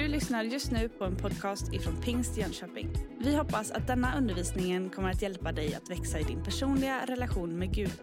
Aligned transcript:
Du 0.00 0.08
lyssnar 0.08 0.44
just 0.44 0.70
nu 0.70 0.88
på 0.88 1.04
en 1.04 1.16
podcast 1.16 1.72
ifrån 1.72 2.02
Pingst 2.02 2.36
Jönköping. 2.36 2.90
Vi 3.18 3.36
hoppas 3.36 3.70
att 3.70 3.86
denna 3.86 4.18
undervisning 4.18 4.90
kommer 4.90 5.10
att 5.10 5.22
hjälpa 5.22 5.52
dig 5.52 5.74
att 5.74 5.90
växa 5.90 6.18
i 6.18 6.22
din 6.22 6.44
personliga 6.44 7.06
relation 7.06 7.58
med 7.58 7.74
Gud. 7.74 8.02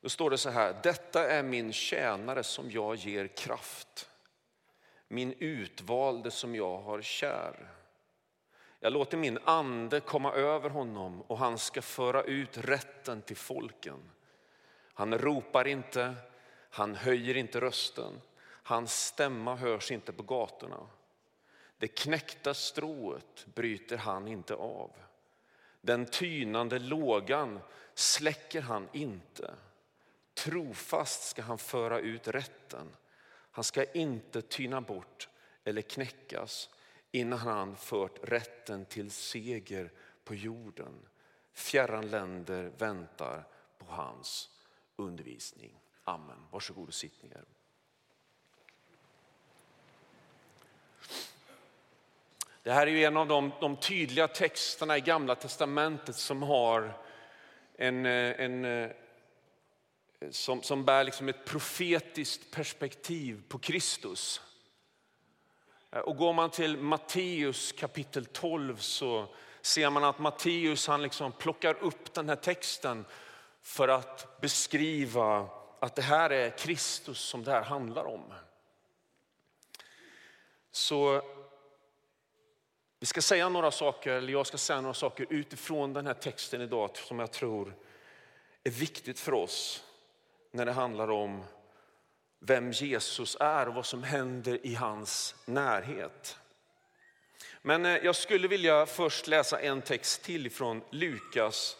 Då 0.00 0.08
står 0.08 0.30
det 0.30 0.38
så 0.38 0.50
här, 0.50 0.80
detta 0.82 1.30
är 1.30 1.42
min 1.42 1.72
tjänare 1.72 2.42
som 2.42 2.70
jag 2.70 2.96
ger 2.96 3.26
kraft. 3.26 4.10
Min 5.08 5.34
utvalde 5.38 6.30
som 6.30 6.54
jag 6.54 6.78
har 6.78 7.02
kär. 7.02 7.70
Jag 8.80 8.92
låter 8.92 9.16
min 9.16 9.38
ande 9.44 10.00
komma 10.00 10.32
över 10.32 10.70
honom 10.70 11.22
och 11.22 11.38
han 11.38 11.58
ska 11.58 11.82
föra 11.82 12.22
ut 12.22 12.58
rätten 12.58 13.22
till 13.22 13.36
folken. 13.36 14.00
Han 15.00 15.18
ropar 15.18 15.66
inte, 15.66 16.14
han 16.70 16.94
höjer 16.94 17.36
inte 17.36 17.60
rösten. 17.60 18.20
Hans 18.42 19.06
stämma 19.06 19.56
hörs 19.56 19.90
inte 19.90 20.12
på 20.12 20.22
gatorna. 20.22 20.86
Det 21.78 21.88
knäckta 21.88 22.54
strået 22.54 23.46
bryter 23.54 23.96
han 23.96 24.28
inte 24.28 24.54
av. 24.54 24.90
Den 25.80 26.06
tynande 26.06 26.78
lågan 26.78 27.60
släcker 27.94 28.60
han 28.60 28.88
inte. 28.92 29.54
Trofast 30.34 31.22
ska 31.22 31.42
han 31.42 31.58
föra 31.58 31.98
ut 31.98 32.28
rätten. 32.28 32.96
Han 33.50 33.64
ska 33.64 33.84
inte 33.84 34.42
tyna 34.42 34.80
bort 34.80 35.28
eller 35.64 35.82
knäckas 35.82 36.70
innan 37.10 37.38
han 37.38 37.76
fört 37.76 38.18
rätten 38.22 38.84
till 38.84 39.10
seger 39.10 39.92
på 40.24 40.34
jorden. 40.34 41.08
Fjärran 41.52 42.10
länder 42.10 42.72
väntar 42.78 43.44
på 43.78 43.86
hans 43.92 44.50
undervisning. 44.96 45.80
Amen. 46.10 46.46
Varsågod 46.50 46.88
och 46.88 46.94
sitt 46.94 47.22
ner. 47.22 47.44
Det 52.62 52.72
här 52.72 52.86
är 52.86 52.90
ju 52.90 53.04
en 53.04 53.16
av 53.16 53.28
de, 53.28 53.52
de 53.60 53.76
tydliga 53.76 54.28
texterna 54.28 54.96
i 54.96 55.00
Gamla 55.00 55.34
testamentet 55.34 56.16
som 56.16 56.42
har 56.42 56.98
en, 57.76 58.06
eh, 58.06 58.40
en, 58.40 58.64
eh, 58.64 58.90
som, 60.30 60.62
som 60.62 60.84
bär 60.84 61.04
liksom 61.04 61.28
ett 61.28 61.44
profetiskt 61.44 62.50
perspektiv 62.50 63.42
på 63.48 63.58
Kristus. 63.58 64.40
Eh, 65.90 66.00
och 66.00 66.16
går 66.16 66.32
man 66.32 66.50
till 66.50 66.76
Matteus 66.76 67.72
kapitel 67.72 68.26
12 68.26 68.76
så 68.76 69.34
ser 69.60 69.90
man 69.90 70.04
att 70.04 70.18
Matteus 70.18 70.86
han 70.86 71.02
liksom 71.02 71.32
plockar 71.32 71.74
upp 71.82 72.14
den 72.14 72.28
här 72.28 72.36
texten 72.36 73.04
för 73.62 73.88
att 73.88 74.40
beskriva 74.40 75.59
att 75.80 75.96
det 75.96 76.02
här 76.02 76.30
är 76.30 76.50
Kristus 76.50 77.18
som 77.18 77.44
det 77.44 77.50
här 77.50 77.62
handlar 77.62 78.04
om. 78.04 78.34
Så 80.70 81.22
vi 83.00 83.06
ska 83.06 83.22
säga 83.22 83.48
några 83.48 83.70
saker, 83.70 84.10
eller 84.10 84.32
jag 84.32 84.46
ska 84.46 84.58
säga 84.58 84.80
några 84.80 84.94
saker 84.94 85.26
utifrån 85.30 85.92
den 85.92 86.06
här 86.06 86.14
texten 86.14 86.60
idag 86.60 86.96
som 86.96 87.18
jag 87.18 87.32
tror 87.32 87.74
är 88.64 88.70
viktigt 88.70 89.20
för 89.20 89.34
oss 89.34 89.84
när 90.50 90.66
det 90.66 90.72
handlar 90.72 91.10
om 91.10 91.44
vem 92.38 92.72
Jesus 92.72 93.36
är 93.40 93.68
och 93.68 93.74
vad 93.74 93.86
som 93.86 94.02
händer 94.02 94.66
i 94.66 94.74
hans 94.74 95.34
närhet. 95.44 96.38
Men 97.62 97.86
eh, 97.86 97.96
jag 97.96 98.16
skulle 98.16 98.48
vilja 98.48 98.86
först 98.86 99.26
läsa 99.26 99.60
en 99.60 99.82
text 99.82 100.22
till 100.22 100.50
från 100.50 100.82
Lukas 100.90 101.76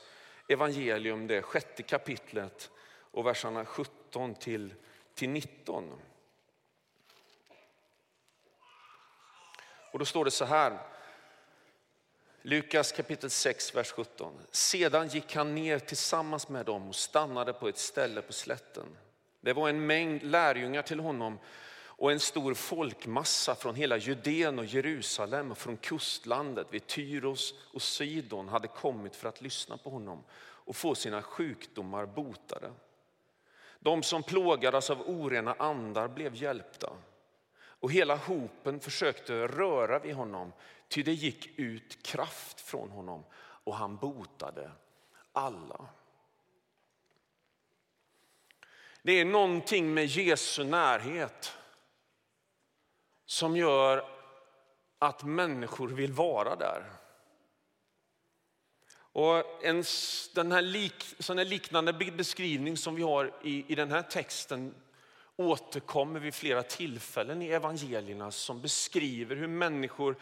evangelium, 0.48 1.26
det 1.26 1.42
sjätte 1.42 1.82
kapitlet 1.82 2.70
och 3.10 3.26
verserna 3.26 3.64
17 3.64 4.34
till, 4.34 4.74
till 5.14 5.30
19. 5.30 5.92
Och 9.92 9.98
då 9.98 10.04
står 10.04 10.24
det 10.24 10.30
så 10.30 10.44
här, 10.44 10.78
Lukas 12.42 12.92
kapitel 12.92 13.30
6, 13.30 13.74
vers 13.74 13.92
17. 13.92 14.32
Sedan 14.50 15.08
gick 15.08 15.34
han 15.34 15.54
ner 15.54 15.78
tillsammans 15.78 16.48
med 16.48 16.66
dem 16.66 16.88
och 16.88 16.94
stannade 16.94 17.52
på 17.52 17.68
ett 17.68 17.78
ställe 17.78 18.22
på 18.22 18.32
slätten. 18.32 18.86
Det 19.40 19.52
var 19.52 19.68
en 19.68 19.86
mängd 19.86 20.22
lärjungar 20.22 20.82
till 20.82 21.00
honom 21.00 21.38
och 22.00 22.12
en 22.12 22.20
stor 22.20 22.54
folkmassa 22.54 23.54
från 23.54 23.74
hela 23.74 23.96
Judeen 23.96 24.58
och 24.58 24.64
Jerusalem 24.64 25.50
och 25.50 25.58
från 25.58 25.76
kustlandet 25.76 26.66
vid 26.70 26.86
Tyros 26.86 27.54
och 27.72 27.82
Sidon 27.82 28.48
hade 28.48 28.68
kommit 28.68 29.16
för 29.16 29.28
att 29.28 29.40
lyssna 29.40 29.76
på 29.76 29.90
honom 29.90 30.24
och 30.40 30.76
få 30.76 30.94
sina 30.94 31.22
sjukdomar 31.22 32.06
botade. 32.06 32.72
De 33.80 34.02
som 34.02 34.22
plågades 34.22 34.90
av 34.90 35.00
orena 35.00 35.54
andar 35.58 36.08
blev 36.08 36.34
hjälpta 36.34 36.92
och 37.62 37.92
hela 37.92 38.16
hopen 38.16 38.80
försökte 38.80 39.46
röra 39.46 39.98
vid 39.98 40.14
honom 40.14 40.52
ty 40.88 41.02
det 41.02 41.12
gick 41.12 41.58
ut 41.58 42.02
kraft 42.02 42.60
från 42.60 42.90
honom 42.90 43.24
och 43.64 43.74
han 43.74 43.96
botade 43.96 44.70
alla. 45.32 45.86
Det 49.02 49.12
är 49.12 49.24
någonting 49.24 49.94
med 49.94 50.06
Jesu 50.06 50.64
närhet 50.64 51.56
som 53.26 53.56
gör 53.56 54.04
att 54.98 55.24
människor 55.24 55.88
vill 55.88 56.12
vara 56.12 56.56
där. 56.56 56.84
Och 59.12 59.64
en 59.64 59.84
den 60.34 60.52
här 60.52 60.62
lik, 60.62 61.14
sån 61.18 61.38
här 61.38 61.44
liknande 61.44 61.92
beskrivning 61.92 62.76
som 62.76 62.94
vi 62.94 63.02
har 63.02 63.32
i, 63.42 63.64
i 63.72 63.74
den 63.74 63.90
här 63.90 64.02
texten 64.02 64.74
återkommer 65.36 66.20
vid 66.20 66.34
flera 66.34 66.62
tillfällen 66.62 67.42
i 67.42 67.48
evangelierna 67.48 68.30
som 68.30 68.60
beskriver 68.60 69.36
hur 69.36 69.46
människor 69.46 70.16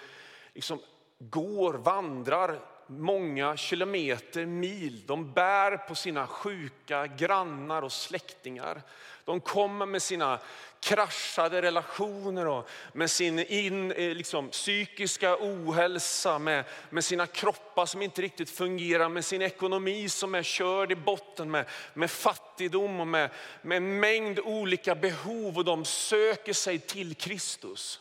liksom 0.54 0.80
går, 1.18 1.74
vandrar 1.74 2.60
många 2.88 3.56
kilometer, 3.56 4.46
mil. 4.46 5.06
De 5.06 5.32
bär 5.32 5.76
på 5.76 5.94
sina 5.94 6.26
sjuka 6.26 7.06
grannar 7.06 7.82
och 7.82 7.92
släktingar. 7.92 8.82
De 9.24 9.40
kommer 9.40 9.86
med 9.86 10.02
sina 10.02 10.40
kraschade 10.80 11.62
relationer 11.62 12.46
och 12.46 12.68
med 12.92 13.10
sin 13.10 13.38
in, 13.38 13.92
eh, 13.92 14.14
liksom, 14.14 14.48
psykiska 14.48 15.36
ohälsa, 15.40 16.38
med, 16.38 16.64
med 16.90 17.04
sina 17.04 17.26
kroppar 17.26 17.86
som 17.86 18.02
inte 18.02 18.22
riktigt 18.22 18.50
fungerar, 18.50 19.08
med 19.08 19.24
sin 19.24 19.42
ekonomi 19.42 20.08
som 20.08 20.34
är 20.34 20.42
körd 20.42 20.92
i 20.92 20.96
botten, 20.96 21.50
med, 21.50 21.66
med 21.94 22.10
fattigdom 22.10 23.00
och 23.00 23.06
med, 23.06 23.30
med 23.62 23.76
en 23.76 24.00
mängd 24.00 24.38
olika 24.38 24.94
behov 24.94 25.56
och 25.58 25.64
de 25.64 25.84
söker 25.84 26.52
sig 26.52 26.78
till 26.78 27.14
Kristus. 27.14 28.00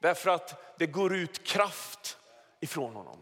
Därför 0.00 0.30
att 0.30 0.78
det 0.78 0.86
går 0.86 1.14
ut 1.14 1.46
kraft 1.46 2.18
ifrån 2.60 2.94
honom. 2.94 3.18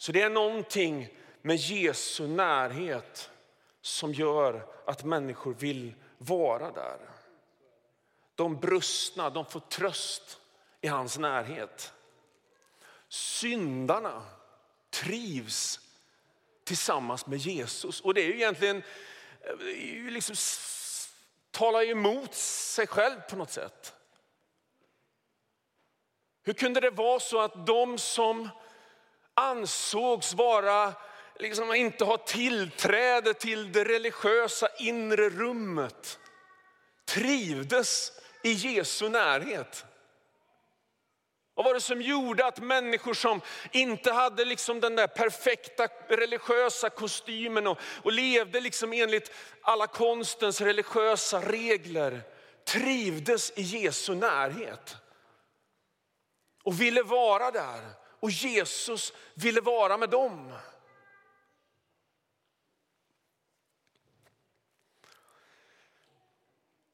Så 0.00 0.12
det 0.12 0.22
är 0.22 0.30
någonting 0.30 1.08
med 1.42 1.56
Jesu 1.56 2.26
närhet 2.26 3.30
som 3.80 4.14
gör 4.14 4.66
att 4.86 5.04
människor 5.04 5.54
vill 5.54 5.94
vara 6.18 6.70
där. 6.72 6.98
De 8.34 8.60
brustna 8.60 9.30
de 9.30 9.46
får 9.46 9.60
tröst 9.60 10.40
i 10.80 10.88
hans 10.88 11.18
närhet. 11.18 11.92
Syndarna 13.08 14.22
trivs 14.90 15.80
tillsammans 16.64 17.26
med 17.26 17.38
Jesus. 17.38 18.00
Och 18.00 18.14
det 18.14 18.20
är 18.20 18.26
ju 18.26 18.34
egentligen, 18.34 18.82
eh, 19.40 20.12
liksom, 20.12 20.36
talar 21.50 21.90
emot 21.90 22.34
sig 22.34 22.86
själv 22.86 23.20
på 23.20 23.36
något 23.36 23.50
sätt. 23.50 23.94
Hur 26.42 26.52
kunde 26.52 26.80
det 26.80 26.90
vara 26.90 27.20
så 27.20 27.40
att 27.40 27.66
de 27.66 27.98
som 27.98 28.48
ansågs 29.40 30.34
vara, 30.34 30.92
liksom 31.38 31.74
inte 31.74 32.04
ha 32.04 32.16
tillträde 32.16 33.34
till 33.34 33.72
det 33.72 33.84
religiösa 33.84 34.68
inre 34.78 35.30
rummet, 35.30 36.18
trivdes 37.04 38.12
i 38.42 38.52
Jesu 38.52 39.08
närhet. 39.08 39.84
Vad 41.54 41.66
var 41.66 41.74
det 41.74 41.80
som 41.80 42.02
gjorde 42.02 42.46
att 42.46 42.58
människor 42.58 43.14
som 43.14 43.40
inte 43.72 44.12
hade 44.12 44.44
liksom 44.44 44.80
den 44.80 44.96
där 44.96 45.06
perfekta 45.06 45.88
religiösa 46.08 46.90
kostymen 46.90 47.66
och, 47.66 47.78
och 48.02 48.12
levde 48.12 48.60
liksom 48.60 48.92
enligt 48.92 49.32
alla 49.62 49.86
konstens 49.86 50.60
religiösa 50.60 51.40
regler 51.40 52.22
trivdes 52.64 53.50
i 53.50 53.62
Jesu 53.62 54.14
närhet? 54.14 54.96
Och 56.62 56.80
ville 56.80 57.02
vara 57.02 57.50
där 57.50 57.99
och 58.20 58.30
Jesus 58.30 59.12
ville 59.34 59.60
vara 59.60 59.96
med 59.96 60.10
dem. 60.10 60.52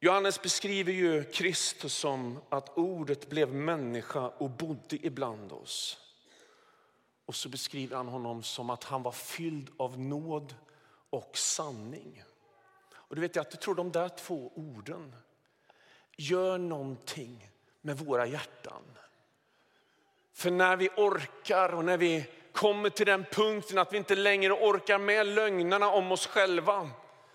Johannes 0.01 0.43
beskriver 0.43 0.93
ju 0.93 1.25
Kristus 1.25 1.95
som 1.95 2.39
att 2.49 2.79
ordet 2.79 3.29
blev 3.29 3.55
människa 3.55 4.29
och 4.29 4.51
bodde 4.51 5.07
ibland 5.07 5.53
oss. 5.53 5.99
Och 7.27 7.35
så 7.35 7.49
beskriver 7.49 7.97
han 7.97 8.09
honom 8.09 8.43
som 8.43 8.71
att 8.71 8.85
han 8.85 9.03
var 9.03 9.13
fylld 9.13 9.71
av 9.77 10.01
nåd 10.01 10.55
och 11.11 11.39
sanning. 11.39 12.23
Och 12.91 13.15
du 13.15 13.21
vet, 13.21 13.37
jag 13.37 13.61
tror 13.61 13.75
de 13.75 13.93
där 13.93 14.09
två 14.09 14.53
orden 14.55 15.17
gör 16.17 16.59
någonting 16.59 17.51
med 17.81 17.99
våra 17.99 18.27
hjärtan. 18.27 18.83
För 20.37 20.51
när 20.51 20.77
vi 20.77 20.89
orkar 20.97 21.75
och 21.75 21.85
när 21.85 21.97
vi 21.99 22.25
kommer 22.53 22.91
till 22.91 23.07
den 23.07 23.25
punkten 23.25 23.79
att 23.79 23.93
vi 23.93 23.97
inte 23.97 24.15
längre 24.15 24.53
orkar 24.53 24.99
med 24.99 25.27
lögnerna 25.27 25.91
om 25.91 26.13
oss 26.13 26.27
själva, 26.27 26.91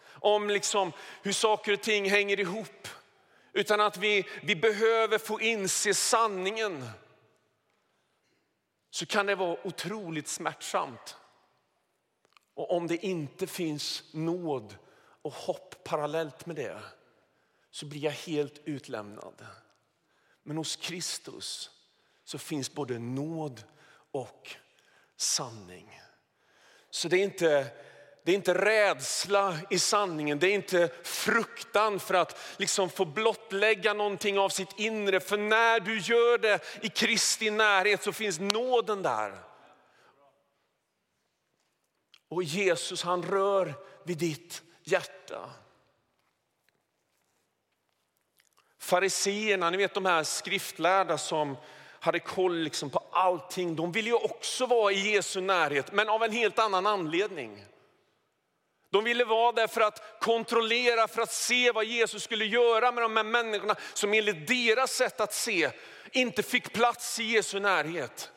om 0.10 0.50
liksom 0.50 0.92
hur 1.22 1.32
saker 1.34 1.74
och 1.74 1.82
ting 1.82 2.10
hänger 2.10 2.40
ihop, 2.40 2.88
utan 3.54 3.82
att 3.82 3.98
vi, 3.98 4.28
vi 4.44 4.56
behöver 4.56 5.18
få 5.18 5.42
inse 5.42 5.94
sanningen, 5.94 6.90
så 8.90 9.06
kan 9.06 9.26
det 9.26 9.36
vara 9.36 9.68
otroligt 9.68 10.28
smärtsamt. 10.28 11.18
Och 12.54 12.72
om 12.72 12.88
det 12.88 13.06
inte 13.06 13.48
finns 13.48 14.04
nåd 14.14 14.76
och 15.22 15.34
hopp 15.34 15.84
parallellt 15.84 16.46
med 16.46 16.56
det, 16.56 16.80
så 17.72 17.86
blir 17.86 18.04
jag 18.04 18.12
helt 18.12 18.62
utlämnad. 18.66 19.46
Men 20.44 20.58
hos 20.58 20.76
Kristus 20.76 21.70
så 22.32 22.38
finns 22.38 22.74
både 22.74 23.00
nåd 23.00 23.64
och 24.12 24.56
sanning. 25.18 26.02
Så 26.90 27.08
det 27.08 27.18
är 27.18 27.24
inte, 27.24 27.68
det 28.24 28.32
är 28.32 28.36
inte 28.36 28.54
rädsla 28.54 29.58
i 29.70 29.80
sanningen, 29.80 30.40
det 30.40 30.48
är 30.48 30.54
inte 30.54 30.92
fruktan 31.04 32.00
för 32.00 32.14
att 32.14 32.40
liksom 32.58 32.90
få 32.90 33.06
blottlägga 33.06 33.94
någonting 33.94 34.40
av 34.40 34.50
sitt 34.50 34.80
inre. 34.80 35.20
För 35.20 35.38
när 35.38 35.80
du 35.80 36.00
gör 36.00 36.38
det 36.38 36.60
i 36.82 36.90
Kristi 36.90 37.52
närhet 37.52 38.04
så 38.04 38.14
finns 38.14 38.40
nåden 38.40 39.04
där. 39.04 39.44
Och 42.28 42.44
Jesus 42.44 43.04
han 43.04 43.24
rör 43.24 43.74
vid 44.06 44.18
ditt 44.18 44.62
hjärta. 44.84 45.50
Fariseerna, 48.80 49.70
ni 49.70 49.78
vet 49.78 49.94
de 49.94 50.06
här 50.06 50.24
skriftlärda 50.24 51.18
som 51.18 51.58
hade 52.02 52.20
koll 52.20 52.58
liksom 52.58 52.90
på 52.90 53.04
allting. 53.12 53.76
De 53.76 53.92
ville 53.92 54.10
ju 54.10 54.16
också 54.16 54.66
vara 54.66 54.92
i 54.92 55.12
Jesu 55.12 55.42
närhet, 55.42 55.92
men 55.92 56.10
av 56.10 56.24
en 56.24 56.32
helt 56.32 56.60
annan 56.60 56.88
anledning. 56.88 57.66
De 58.92 59.04
ville 59.04 59.26
vara 59.26 59.52
där 59.52 59.68
för 59.68 59.82
att 59.82 60.20
kontrollera, 60.22 61.08
för 61.08 61.22
att 61.22 61.32
se 61.32 61.72
vad 61.72 61.86
Jesus 61.86 62.24
skulle 62.24 62.46
göra 62.46 62.92
med 62.92 63.04
de 63.04 63.18
här 63.18 63.24
människorna 63.24 63.76
som 63.94 64.14
enligt 64.14 64.48
deras 64.48 64.92
sätt 64.92 65.22
att 65.22 65.34
se 65.34 65.72
inte 66.12 66.44
fick 66.44 66.74
plats 66.74 67.20
i 67.20 67.24
Jesu 67.24 67.60
närhet. 67.60 68.32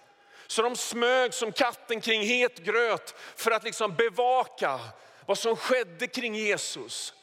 Så 0.46 0.62
de 0.62 0.76
smög 0.76 1.34
som 1.34 1.52
katten 1.52 2.00
kring 2.00 2.22
het 2.22 2.58
gröt 2.58 3.14
för 3.36 3.50
att 3.50 3.64
liksom 3.64 3.94
bevaka 3.94 4.80
vad 5.26 5.38
som 5.38 5.56
skedde 5.56 6.06
kring 6.06 6.34
Jesus. 6.34 7.14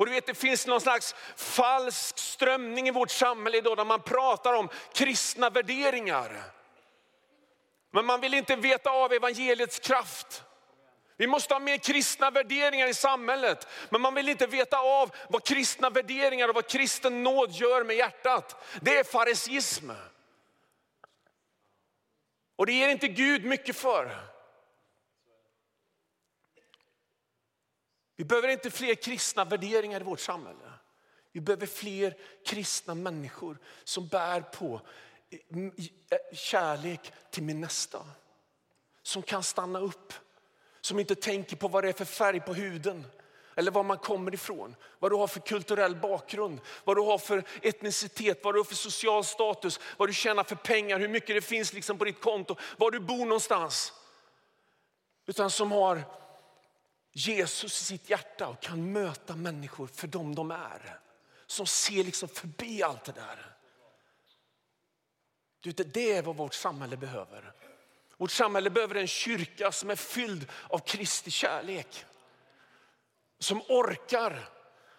Och 0.00 0.06
du 0.06 0.12
vet, 0.12 0.26
det 0.26 0.34
finns 0.34 0.66
någon 0.66 0.80
slags 0.80 1.14
falsk 1.36 2.18
strömning 2.18 2.88
i 2.88 2.90
vårt 2.90 3.10
samhälle 3.10 3.58
idag 3.58 3.76
där 3.76 3.84
man 3.84 4.02
pratar 4.02 4.54
om 4.54 4.68
kristna 4.92 5.50
värderingar. 5.50 6.42
Men 7.90 8.06
man 8.06 8.20
vill 8.20 8.34
inte 8.34 8.56
veta 8.56 8.90
av 8.90 9.12
evangeliets 9.12 9.78
kraft. 9.78 10.44
Vi 11.16 11.26
måste 11.26 11.54
ha 11.54 11.58
mer 11.58 11.76
kristna 11.76 12.30
värderingar 12.30 12.86
i 12.86 12.94
samhället. 12.94 13.68
Men 13.90 14.00
man 14.00 14.14
vill 14.14 14.28
inte 14.28 14.46
veta 14.46 14.78
av 14.78 15.10
vad 15.28 15.44
kristna 15.44 15.90
värderingar 15.90 16.48
och 16.48 16.54
vad 16.54 16.66
kristen 16.66 17.22
nåd 17.22 17.50
gör 17.52 17.84
med 17.84 17.96
hjärtat. 17.96 18.64
Det 18.80 18.96
är 18.96 19.04
farisism. 19.04 19.90
Och 22.56 22.66
det 22.66 22.72
ger 22.72 22.88
inte 22.88 23.08
Gud 23.08 23.44
mycket 23.44 23.76
för. 23.76 24.29
Vi 28.20 28.24
behöver 28.24 28.48
inte 28.48 28.70
fler 28.70 28.94
kristna 28.94 29.44
värderingar 29.44 30.00
i 30.00 30.04
vårt 30.04 30.20
samhälle. 30.20 30.72
Vi 31.32 31.40
behöver 31.40 31.66
fler 31.66 32.16
kristna 32.46 32.94
människor 32.94 33.58
som 33.84 34.08
bär 34.08 34.40
på 34.40 34.80
eh, 35.30 35.64
eh, 35.64 36.36
kärlek 36.36 37.12
till 37.30 37.42
min 37.42 37.60
nästa. 37.60 38.06
Som 39.02 39.22
kan 39.22 39.42
stanna 39.42 39.78
upp, 39.78 40.12
som 40.80 40.98
inte 40.98 41.14
tänker 41.14 41.56
på 41.56 41.68
vad 41.68 41.84
det 41.84 41.88
är 41.88 41.92
för 41.92 42.04
färg 42.04 42.40
på 42.40 42.54
huden 42.54 43.06
eller 43.54 43.70
var 43.70 43.82
man 43.82 43.98
kommer 43.98 44.34
ifrån, 44.34 44.76
vad 44.98 45.12
du 45.12 45.16
har 45.16 45.26
för 45.26 45.40
kulturell 45.40 45.96
bakgrund, 45.96 46.60
vad 46.84 46.96
du 46.96 47.00
har 47.02 47.18
för 47.18 47.44
etnicitet, 47.62 48.44
vad 48.44 48.54
du 48.54 48.58
har 48.58 48.64
för 48.64 48.74
social 48.74 49.24
status, 49.24 49.80
vad 49.96 50.08
du 50.08 50.12
tjänar 50.12 50.44
för 50.44 50.56
pengar, 50.56 50.98
hur 50.98 51.08
mycket 51.08 51.36
det 51.36 51.42
finns 51.42 51.72
liksom 51.72 51.98
på 51.98 52.04
ditt 52.04 52.20
konto, 52.20 52.56
var 52.76 52.90
du 52.90 53.00
bor 53.00 53.26
någonstans. 53.26 53.92
Utan 55.26 55.50
som 55.50 55.72
har 55.72 56.02
Jesus 57.12 57.80
i 57.80 57.84
sitt 57.84 58.10
hjärta 58.10 58.48
och 58.48 58.62
kan 58.62 58.92
möta 58.92 59.36
människor 59.36 59.86
för 59.86 60.06
dem 60.06 60.34
de 60.34 60.50
är. 60.50 60.98
Som 61.46 61.66
ser 61.66 62.04
liksom 62.04 62.28
förbi 62.28 62.82
allt 62.82 63.04
det 63.04 63.12
där. 63.12 63.56
Du, 65.60 65.72
det 65.72 66.12
är 66.12 66.22
vad 66.22 66.36
vårt 66.36 66.54
samhälle 66.54 66.96
behöver. 66.96 67.52
Vårt 68.16 68.30
samhälle 68.30 68.70
behöver 68.70 68.94
en 68.94 69.06
kyrka 69.06 69.72
som 69.72 69.90
är 69.90 69.96
fylld 69.96 70.50
av 70.68 70.78
Kristi 70.78 71.30
kärlek. 71.30 72.04
Som 73.38 73.62
orkar 73.68 74.48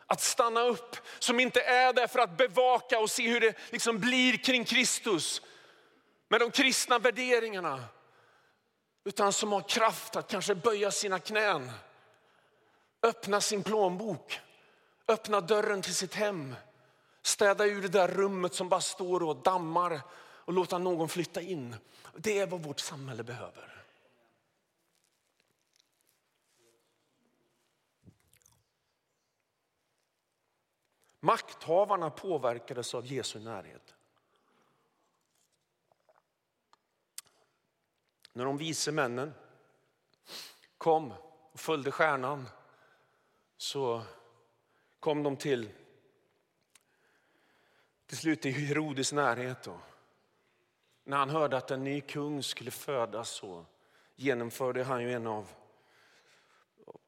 att 0.05 0.21
stanna 0.21 0.61
upp, 0.61 0.95
som 1.19 1.39
inte 1.39 1.61
är 1.61 1.93
där 1.93 2.07
för 2.07 2.19
att 2.19 2.37
bevaka 2.37 2.99
och 2.99 3.11
se 3.11 3.29
hur 3.29 3.39
det 3.39 3.57
liksom 3.69 3.99
blir 3.99 4.37
kring 4.37 4.65
Kristus. 4.65 5.41
Med 6.27 6.39
de 6.39 6.51
kristna 6.51 6.99
värderingarna. 6.99 7.83
Utan 9.03 9.33
som 9.33 9.51
har 9.51 9.69
kraft 9.69 10.15
att 10.15 10.31
kanske 10.31 10.55
böja 10.55 10.91
sina 10.91 11.19
knän 11.19 11.71
öppna 13.01 13.41
sin 13.41 13.63
plånbok, 13.63 14.39
öppna 15.07 15.41
dörren 15.41 15.81
till 15.81 15.95
sitt 15.95 16.13
hem, 16.13 16.55
städa 17.21 17.65
ur 17.65 17.81
det 17.81 17.87
där 17.87 18.07
rummet 18.07 18.53
som 18.53 18.69
bara 18.69 18.81
står 18.81 19.23
och 19.23 19.35
dammar 19.35 20.01
och 20.13 20.53
låta 20.53 20.77
någon 20.77 21.09
flytta 21.09 21.41
in. 21.41 21.75
Det 22.15 22.39
är 22.39 22.47
vad 22.47 22.63
vårt 22.63 22.79
samhälle 22.79 23.23
behöver. 23.23 23.83
Makthavarna 31.19 32.09
påverkades 32.09 32.95
av 32.95 33.05
Jesu 33.05 33.39
närhet. 33.39 33.95
När 38.33 38.45
de 38.45 38.57
vise 38.57 38.91
männen 38.91 39.33
kom 40.77 41.13
och 41.51 41.59
följde 41.59 41.91
stjärnan 41.91 42.47
så 43.61 44.03
kom 44.99 45.23
de 45.23 45.37
till, 45.37 45.69
till 48.05 48.17
slut 48.17 48.45
i 48.45 48.51
Herodes 48.51 49.13
närhet. 49.13 49.63
Då. 49.63 49.79
när 51.03 51.17
han 51.17 51.29
hörde 51.29 51.57
att 51.57 51.71
en 51.71 51.83
ny 51.83 52.01
kung 52.01 52.43
skulle 52.43 52.71
födas 52.71 53.29
så 53.29 53.65
genomförde 54.15 54.83
han 54.83 55.03
ju 55.03 55.13
en 55.13 55.27
av 55.27 55.51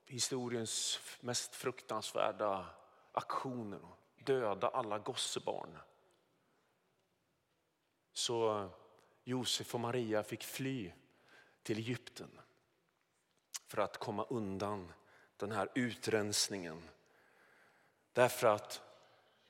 historiens 0.06 1.00
mest 1.20 1.56
fruktansvärda 1.56 2.66
aktioner. 3.12 3.82
Döda 4.16 4.68
alla 4.68 5.00
gossebarn. 5.00 5.78
Så 8.14 8.70
Josef 9.24 9.74
och 9.74 9.80
Maria 9.82 10.24
fick 10.24 10.44
fly 10.44 10.92
till 11.64 11.78
Egypten 11.78 12.40
för 13.68 13.82
att 13.82 13.98
komma 13.98 14.26
undan 14.30 14.92
den 15.38 15.52
här 15.52 15.70
utrensningen. 15.76 16.90
Därför 18.14 18.48
att 18.48 18.82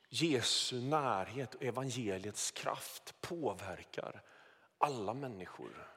Jesu 0.10 0.82
närhet 0.82 1.56
och 1.56 1.63
evangeliets 1.63 2.52
kraft 2.52 3.22
påverkar 3.22 4.22
alla 4.78 5.13
människor. 5.13 5.88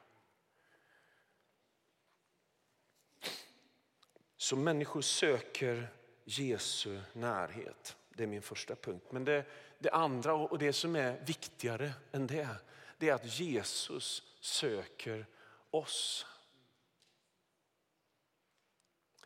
Så 4.37 4.55
människor 4.55 5.01
söker 5.01 5.87
Jesu 6.23 6.99
närhet. 7.13 7.97
Det 8.09 8.23
är 8.23 8.27
min 8.27 8.41
första 8.41 8.75
punkt. 8.75 9.05
Men 9.11 9.25
det, 9.25 9.45
det 9.79 9.89
andra 9.89 10.33
och 10.33 10.59
det 10.59 10.73
som 10.73 10.95
är 10.95 11.19
viktigare 11.25 11.93
än 12.11 12.27
det, 12.27 12.49
det 12.97 13.09
är 13.09 13.13
att 13.13 13.39
Jesus 13.39 14.23
söker 14.39 15.25
oss. 15.71 16.25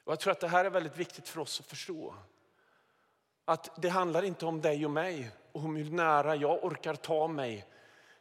Och 0.03 0.11
jag 0.11 0.19
tror 0.19 0.31
att 0.31 0.39
det 0.39 0.47
här 0.47 0.65
är 0.65 0.69
väldigt 0.69 0.97
viktigt 0.97 1.29
för 1.29 1.39
oss 1.39 1.59
att 1.59 1.65
förstå. 1.65 2.15
Att 3.45 3.81
det 3.81 3.89
handlar 3.89 4.23
inte 4.23 4.45
om 4.45 4.61
dig 4.61 4.85
och 4.85 4.91
mig 4.91 5.31
och 5.51 5.61
hur 5.61 5.91
nära 5.91 6.35
jag 6.35 6.63
orkar 6.63 6.95
ta 6.95 7.27
mig 7.27 7.65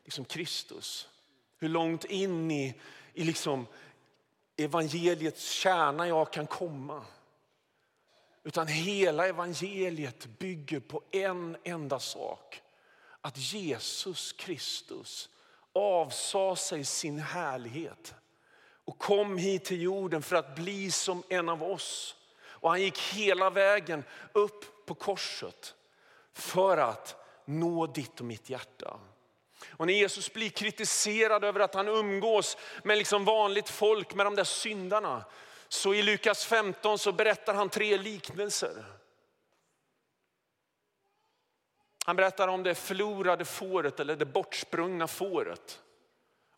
liksom 0.04 0.24
Kristus. 0.24 1.08
Hur 1.58 1.68
långt 1.68 2.04
in 2.04 2.50
i, 2.50 2.80
i 3.14 3.24
liksom 3.24 3.66
evangeliets 4.56 5.50
kärna 5.50 6.08
jag 6.08 6.32
kan 6.32 6.46
komma. 6.46 7.04
Utan 8.42 8.66
hela 8.66 9.28
evangeliet 9.28 10.26
bygger 10.38 10.80
på 10.80 11.02
en 11.10 11.56
enda 11.64 11.98
sak. 11.98 12.62
Att 13.20 13.38
Jesus 13.38 14.32
Kristus 14.32 15.28
avsade 15.72 16.56
sig 16.56 16.84
sin 16.84 17.18
härlighet 17.18 18.14
och 18.90 18.98
kom 18.98 19.38
hit 19.38 19.64
till 19.64 19.82
jorden 19.82 20.22
för 20.22 20.36
att 20.36 20.54
bli 20.54 20.90
som 20.90 21.22
en 21.28 21.48
av 21.48 21.62
oss. 21.62 22.16
Och 22.42 22.70
han 22.70 22.82
gick 22.82 22.98
hela 22.98 23.50
vägen 23.50 24.04
upp 24.32 24.86
på 24.86 24.94
korset 24.94 25.74
för 26.32 26.76
att 26.76 27.16
nå 27.44 27.86
ditt 27.86 28.20
och 28.20 28.26
mitt 28.26 28.50
hjärta. 28.50 29.00
Och 29.70 29.86
när 29.86 29.94
Jesus 29.94 30.32
blir 30.32 30.50
kritiserad 30.50 31.44
över 31.44 31.60
att 31.60 31.74
han 31.74 31.88
umgås 31.88 32.56
med 32.84 32.98
liksom 32.98 33.24
vanligt 33.24 33.68
folk, 33.68 34.14
med 34.14 34.26
de 34.26 34.34
där 34.34 34.44
syndarna, 34.44 35.24
så 35.68 35.94
i 35.94 36.02
Lukas 36.02 36.44
15 36.44 36.98
så 36.98 37.12
berättar 37.12 37.54
han 37.54 37.68
tre 37.68 37.96
liknelser. 37.96 38.84
Han 42.04 42.16
berättar 42.16 42.48
om 42.48 42.62
det 42.62 42.74
förlorade 42.74 43.44
fåret 43.44 44.00
eller 44.00 44.16
det 44.16 44.26
bortsprungna 44.26 45.06
fåret. 45.06 45.80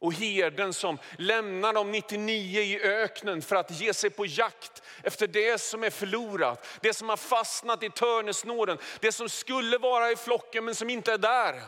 Och 0.02 0.12
herden 0.12 0.72
som 0.72 0.98
lämnar 1.18 1.72
de 1.72 1.90
99 1.90 2.60
i 2.60 2.80
öknen 2.82 3.42
för 3.42 3.56
att 3.56 3.70
ge 3.70 3.94
sig 3.94 4.10
på 4.10 4.26
jakt 4.26 4.82
efter 5.02 5.26
det 5.26 5.60
som 5.60 5.84
är 5.84 5.90
förlorat. 5.90 6.78
Det 6.80 6.94
som 6.94 7.08
har 7.08 7.16
fastnat 7.16 7.82
i 7.82 7.90
törnesnåren, 7.90 8.78
det 9.00 9.12
som 9.12 9.28
skulle 9.28 9.78
vara 9.78 10.10
i 10.10 10.16
flocken 10.16 10.64
men 10.64 10.74
som 10.74 10.90
inte 10.90 11.12
är 11.12 11.18
där. 11.18 11.62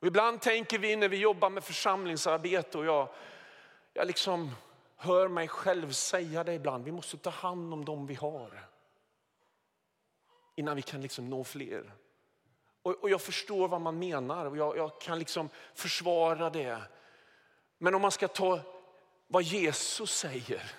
Och 0.00 0.06
ibland 0.06 0.40
tänker 0.40 0.78
vi 0.78 0.96
när 0.96 1.08
vi 1.08 1.16
jobbar 1.16 1.50
med 1.50 1.64
församlingsarbete 1.64 2.78
och 2.78 2.86
jag, 2.86 3.08
jag 3.92 4.06
liksom 4.06 4.50
hör 4.96 5.28
mig 5.28 5.48
själv 5.48 5.92
säga 5.92 6.44
det 6.44 6.54
ibland, 6.54 6.84
vi 6.84 6.92
måste 6.92 7.16
ta 7.16 7.30
hand 7.30 7.72
om 7.72 7.84
dem 7.84 8.06
vi 8.06 8.14
har. 8.14 8.68
Innan 10.56 10.76
vi 10.76 10.82
kan 10.82 11.00
liksom 11.00 11.30
nå 11.30 11.44
fler. 11.44 11.92
Och, 12.86 13.02
och 13.02 13.10
jag 13.10 13.20
förstår 13.20 13.68
vad 13.68 13.80
man 13.80 13.98
menar 13.98 14.46
och 14.46 14.56
jag, 14.56 14.76
jag 14.76 15.00
kan 15.00 15.18
liksom 15.18 15.48
försvara 15.74 16.50
det. 16.50 16.82
Men 17.78 17.94
om 17.94 18.02
man 18.02 18.10
ska 18.10 18.28
ta 18.28 18.60
vad 19.26 19.42
Jesus 19.42 20.18
säger 20.18 20.72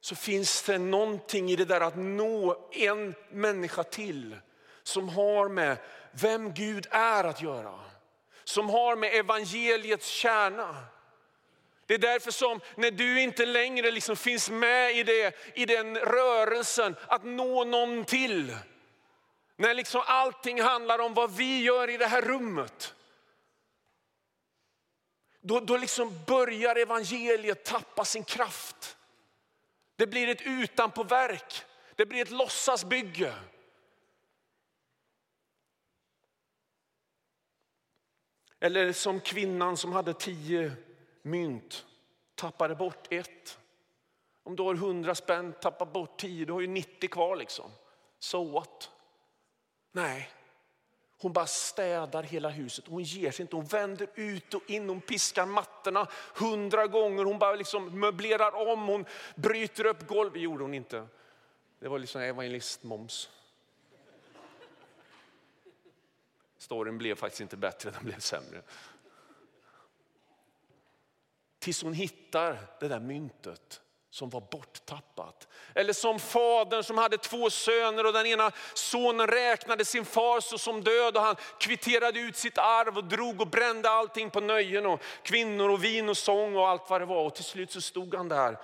så 0.00 0.14
finns 0.14 0.62
det 0.62 0.78
någonting 0.78 1.50
i 1.50 1.56
det 1.56 1.64
där 1.64 1.80
att 1.80 1.96
nå 1.96 2.68
en 2.72 3.14
människa 3.30 3.82
till 3.82 4.36
som 4.82 5.08
har 5.08 5.48
med 5.48 5.76
vem 6.12 6.54
Gud 6.54 6.86
är 6.90 7.24
att 7.24 7.42
göra. 7.42 7.80
Som 8.44 8.68
har 8.68 8.96
med 8.96 9.14
evangeliets 9.14 10.06
kärna. 10.06 10.76
Det 11.86 11.94
är 11.94 11.98
därför 11.98 12.30
som 12.30 12.60
när 12.76 12.90
du 12.90 13.20
inte 13.20 13.46
längre 13.46 13.90
liksom 13.90 14.16
finns 14.16 14.50
med 14.50 14.96
i, 14.96 15.02
det, 15.02 15.36
i 15.54 15.66
den 15.66 15.96
rörelsen 15.96 16.96
att 17.06 17.24
nå 17.24 17.64
någon 17.64 18.04
till. 18.04 18.56
När 19.56 19.74
liksom 19.74 20.02
allting 20.06 20.62
handlar 20.62 20.98
om 20.98 21.14
vad 21.14 21.36
vi 21.36 21.62
gör 21.62 21.90
i 21.90 21.96
det 21.96 22.06
här 22.06 22.22
rummet. 22.22 22.94
Då, 25.40 25.60
då 25.60 25.76
liksom 25.76 26.24
börjar 26.26 26.76
evangeliet 26.76 27.64
tappa 27.64 28.04
sin 28.04 28.24
kraft. 28.24 28.96
Det 29.96 30.06
blir 30.06 30.28
ett 30.28 30.42
utanpåverk, 30.42 31.64
det 31.94 32.06
blir 32.06 32.22
ett 32.22 32.30
låtsasbygge. 32.30 33.34
Eller 38.60 38.92
som 38.92 39.20
kvinnan 39.20 39.76
som 39.76 39.92
hade 39.92 40.14
tio 40.14 40.72
mynt, 41.22 41.86
tappade 42.34 42.74
bort 42.74 43.12
ett. 43.12 43.58
Om 44.42 44.56
du 44.56 44.62
har 44.62 44.74
hundra 44.74 45.14
spänn, 45.14 45.52
tappa 45.60 45.86
bort 45.86 46.18
tio, 46.18 46.44
du 46.44 46.52
har 46.52 46.60
ju 46.60 46.66
90 46.66 47.08
kvar 47.08 47.36
liksom. 47.36 47.70
So 48.18 48.44
what? 48.44 48.90
Nej, 49.96 50.30
hon 51.18 51.32
bara 51.32 51.46
städar 51.46 52.22
hela 52.22 52.48
huset. 52.48 52.86
Hon 52.86 53.02
ger 53.02 53.30
sig 53.30 53.42
inte. 53.42 53.56
Hon 53.56 53.64
vänder 53.64 54.08
ut 54.14 54.54
och 54.54 54.70
in. 54.70 54.88
Hon 54.88 55.00
piskar 55.00 55.46
mattorna 55.46 56.08
hundra 56.34 56.86
gånger. 56.86 57.24
Hon 57.24 57.38
bara 57.38 57.54
liksom 57.54 58.00
möblerar 58.00 58.68
om. 58.72 58.86
Hon 58.86 59.04
bryter 59.34 59.86
upp 59.86 60.06
golv. 60.06 60.32
Det 60.32 60.40
gjorde 60.40 60.64
hon 60.64 60.74
inte. 60.74 61.06
Det 61.78 61.88
var 61.88 61.98
liksom 61.98 62.20
evangelistmoms. 62.20 63.30
Storyn 66.58 66.98
blev 66.98 67.14
faktiskt 67.14 67.40
inte 67.40 67.56
bättre, 67.56 67.90
den 67.90 68.04
blev 68.04 68.18
sämre. 68.18 68.62
Tills 71.58 71.82
hon 71.82 71.92
hittar 71.92 72.58
det 72.80 72.88
där 72.88 73.00
myntet 73.00 73.80
som 74.16 74.30
var 74.30 74.40
borttappat. 74.40 75.48
Eller 75.74 75.92
som 75.92 76.18
fadern 76.18 76.82
som 76.82 76.98
hade 76.98 77.18
två 77.18 77.50
söner 77.50 78.06
och 78.06 78.12
den 78.12 78.26
ena 78.26 78.50
sonen 78.74 79.26
räknade 79.26 79.84
sin 79.84 80.04
far 80.04 80.58
som 80.58 80.84
död 80.84 81.16
och 81.16 81.22
han 81.22 81.36
kvitterade 81.58 82.20
ut 82.20 82.36
sitt 82.36 82.58
arv 82.58 82.98
och 82.98 83.04
drog 83.04 83.40
och 83.40 83.46
brände 83.46 83.90
allting 83.90 84.30
på 84.30 84.40
nöjen 84.40 84.86
och 84.86 85.00
kvinnor 85.22 85.70
och 85.70 85.84
vin 85.84 86.08
och 86.08 86.16
sång 86.16 86.56
och 86.56 86.68
allt 86.68 86.90
vad 86.90 87.00
det 87.00 87.04
var. 87.04 87.24
Och 87.24 87.34
till 87.34 87.44
slut 87.44 87.70
så 87.70 87.80
stod 87.80 88.14
han 88.14 88.28
där 88.28 88.58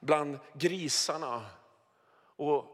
bland 0.00 0.38
grisarna 0.52 1.46
och 2.36 2.64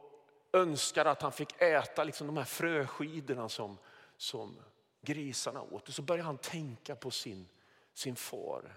önskade 0.52 1.10
att 1.10 1.22
han 1.22 1.32
fick 1.32 1.62
äta 1.62 2.04
liksom 2.04 2.26
de 2.26 2.36
här 2.36 2.44
fröskidorna 2.44 3.48
som, 3.48 3.78
som 4.16 4.56
grisarna 5.02 5.62
åt. 5.62 5.88
Och 5.88 5.94
så 5.94 6.02
började 6.02 6.26
han 6.26 6.38
tänka 6.38 6.96
på 6.96 7.10
sin, 7.10 7.48
sin 7.94 8.16
far. 8.16 8.74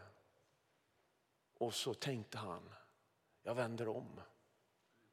Och 1.57 1.73
så 1.73 1.93
tänkte 1.93 2.37
han, 2.37 2.69
jag 3.43 3.55
vänder 3.55 3.87
om. 3.87 4.21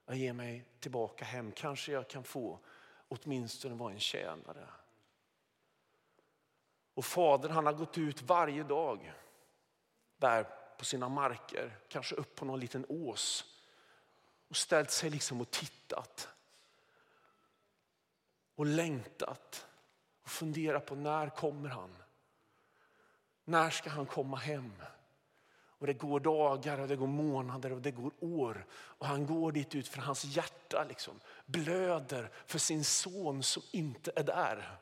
Jag 0.07 0.17
ger 0.17 0.33
mig 0.33 0.65
tillbaka 0.81 1.25
hem. 1.25 1.53
Kanske 1.53 1.93
jag 1.93 2.09
kan 2.09 2.25
få 2.25 2.59
åtminstone 3.09 3.75
vara 3.75 3.93
en 3.93 4.01
tjänare. 4.01 4.69
Och 6.95 7.05
fadern 7.05 7.53
han 7.53 7.67
har 7.67 7.73
gått 7.73 7.99
ut 7.99 8.23
varje 8.23 8.63
dag 8.63 9.13
där 10.17 10.45
på 10.79 10.85
sina 10.85 11.09
marker, 11.09 11.79
kanske 11.89 12.15
upp 12.15 12.35
på 12.35 12.45
någon 12.45 12.61
liten 12.61 12.87
ås 12.89 13.45
och 14.49 14.57
ställt 14.57 14.91
sig 14.91 15.11
liksom 15.11 15.41
och 15.41 15.51
tittat 15.51 16.29
och 18.55 18.67
längtat 18.67 19.67
och 20.23 20.31
funderat 20.31 20.87
på 20.87 20.95
när 20.95 21.29
kommer 21.29 21.69
han? 21.69 21.97
När 23.45 23.71
ska 23.71 23.91
han 23.91 24.07
komma 24.07 24.37
hem? 24.37 24.73
Och 25.79 25.87
det 25.87 25.95
går 25.95 26.21
dagar 26.21 26.79
och 26.79 26.89
det 26.89 26.97
går 26.97 27.07
månader 27.07 27.73
och 27.73 27.83
det 27.83 27.91
går 27.91 28.13
år. 28.21 28.67
Och 28.73 29.07
han 29.07 29.27
går 29.27 29.53
dit 29.53 29.75
ut 29.75 29.89
för 29.89 30.01
hans 30.01 30.25
hjärta 30.25 30.85
liksom 30.89 31.21
blöder 31.47 32.31
för 32.47 32.59
sin 32.59 32.85
son 32.85 33.43
som 33.43 33.63
inte 33.73 34.13
är 34.17 34.25
där. 34.25 34.79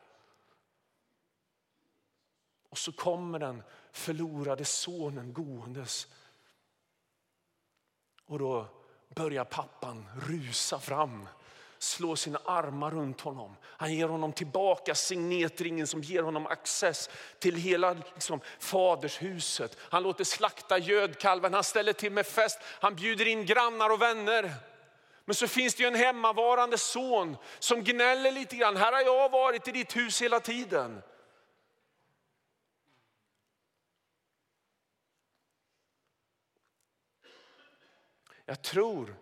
Och 2.68 2.78
så 2.78 2.92
kommer 2.92 3.38
den 3.38 3.62
förlorade 3.92 4.64
sonen 4.64 5.32
gåendes. 5.32 6.06
Och 8.26 8.38
då 8.38 8.66
börjar 9.14 9.44
pappan 9.44 10.06
rusa 10.16 10.78
fram 10.78 11.28
slår 11.84 12.16
sina 12.16 12.40
armar 12.44 12.90
runt 12.90 13.20
honom. 13.20 13.56
Han 13.62 13.94
ger 13.94 14.08
honom 14.08 14.32
tillbaka 14.32 14.94
signetringen 14.94 15.86
som 15.86 16.02
ger 16.02 16.22
honom 16.22 16.46
access 16.46 17.10
till 17.38 17.56
hela 17.56 17.92
liksom, 18.14 18.40
fadershuset. 18.58 19.76
Han 19.80 20.02
låter 20.02 20.24
slakta 20.24 20.78
gödkalven, 20.78 21.54
han 21.54 21.64
ställer 21.64 21.92
till 21.92 22.12
med 22.12 22.26
fest, 22.26 22.58
han 22.64 22.94
bjuder 22.94 23.26
in 23.26 23.46
grannar 23.46 23.90
och 23.90 24.02
vänner. 24.02 24.54
Men 25.24 25.34
så 25.34 25.48
finns 25.48 25.74
det 25.74 25.82
ju 25.82 25.86
en 25.86 25.94
hemmavarande 25.94 26.78
son 26.78 27.36
som 27.58 27.84
gnäller 27.84 28.32
lite 28.32 28.56
grann. 28.56 28.76
Här 28.76 28.92
har 28.92 29.00
jag 29.00 29.30
varit 29.30 29.68
i 29.68 29.72
ditt 29.72 29.96
hus 29.96 30.22
hela 30.22 30.40
tiden. 30.40 31.02
Jag 38.46 38.62
tror 38.62 39.16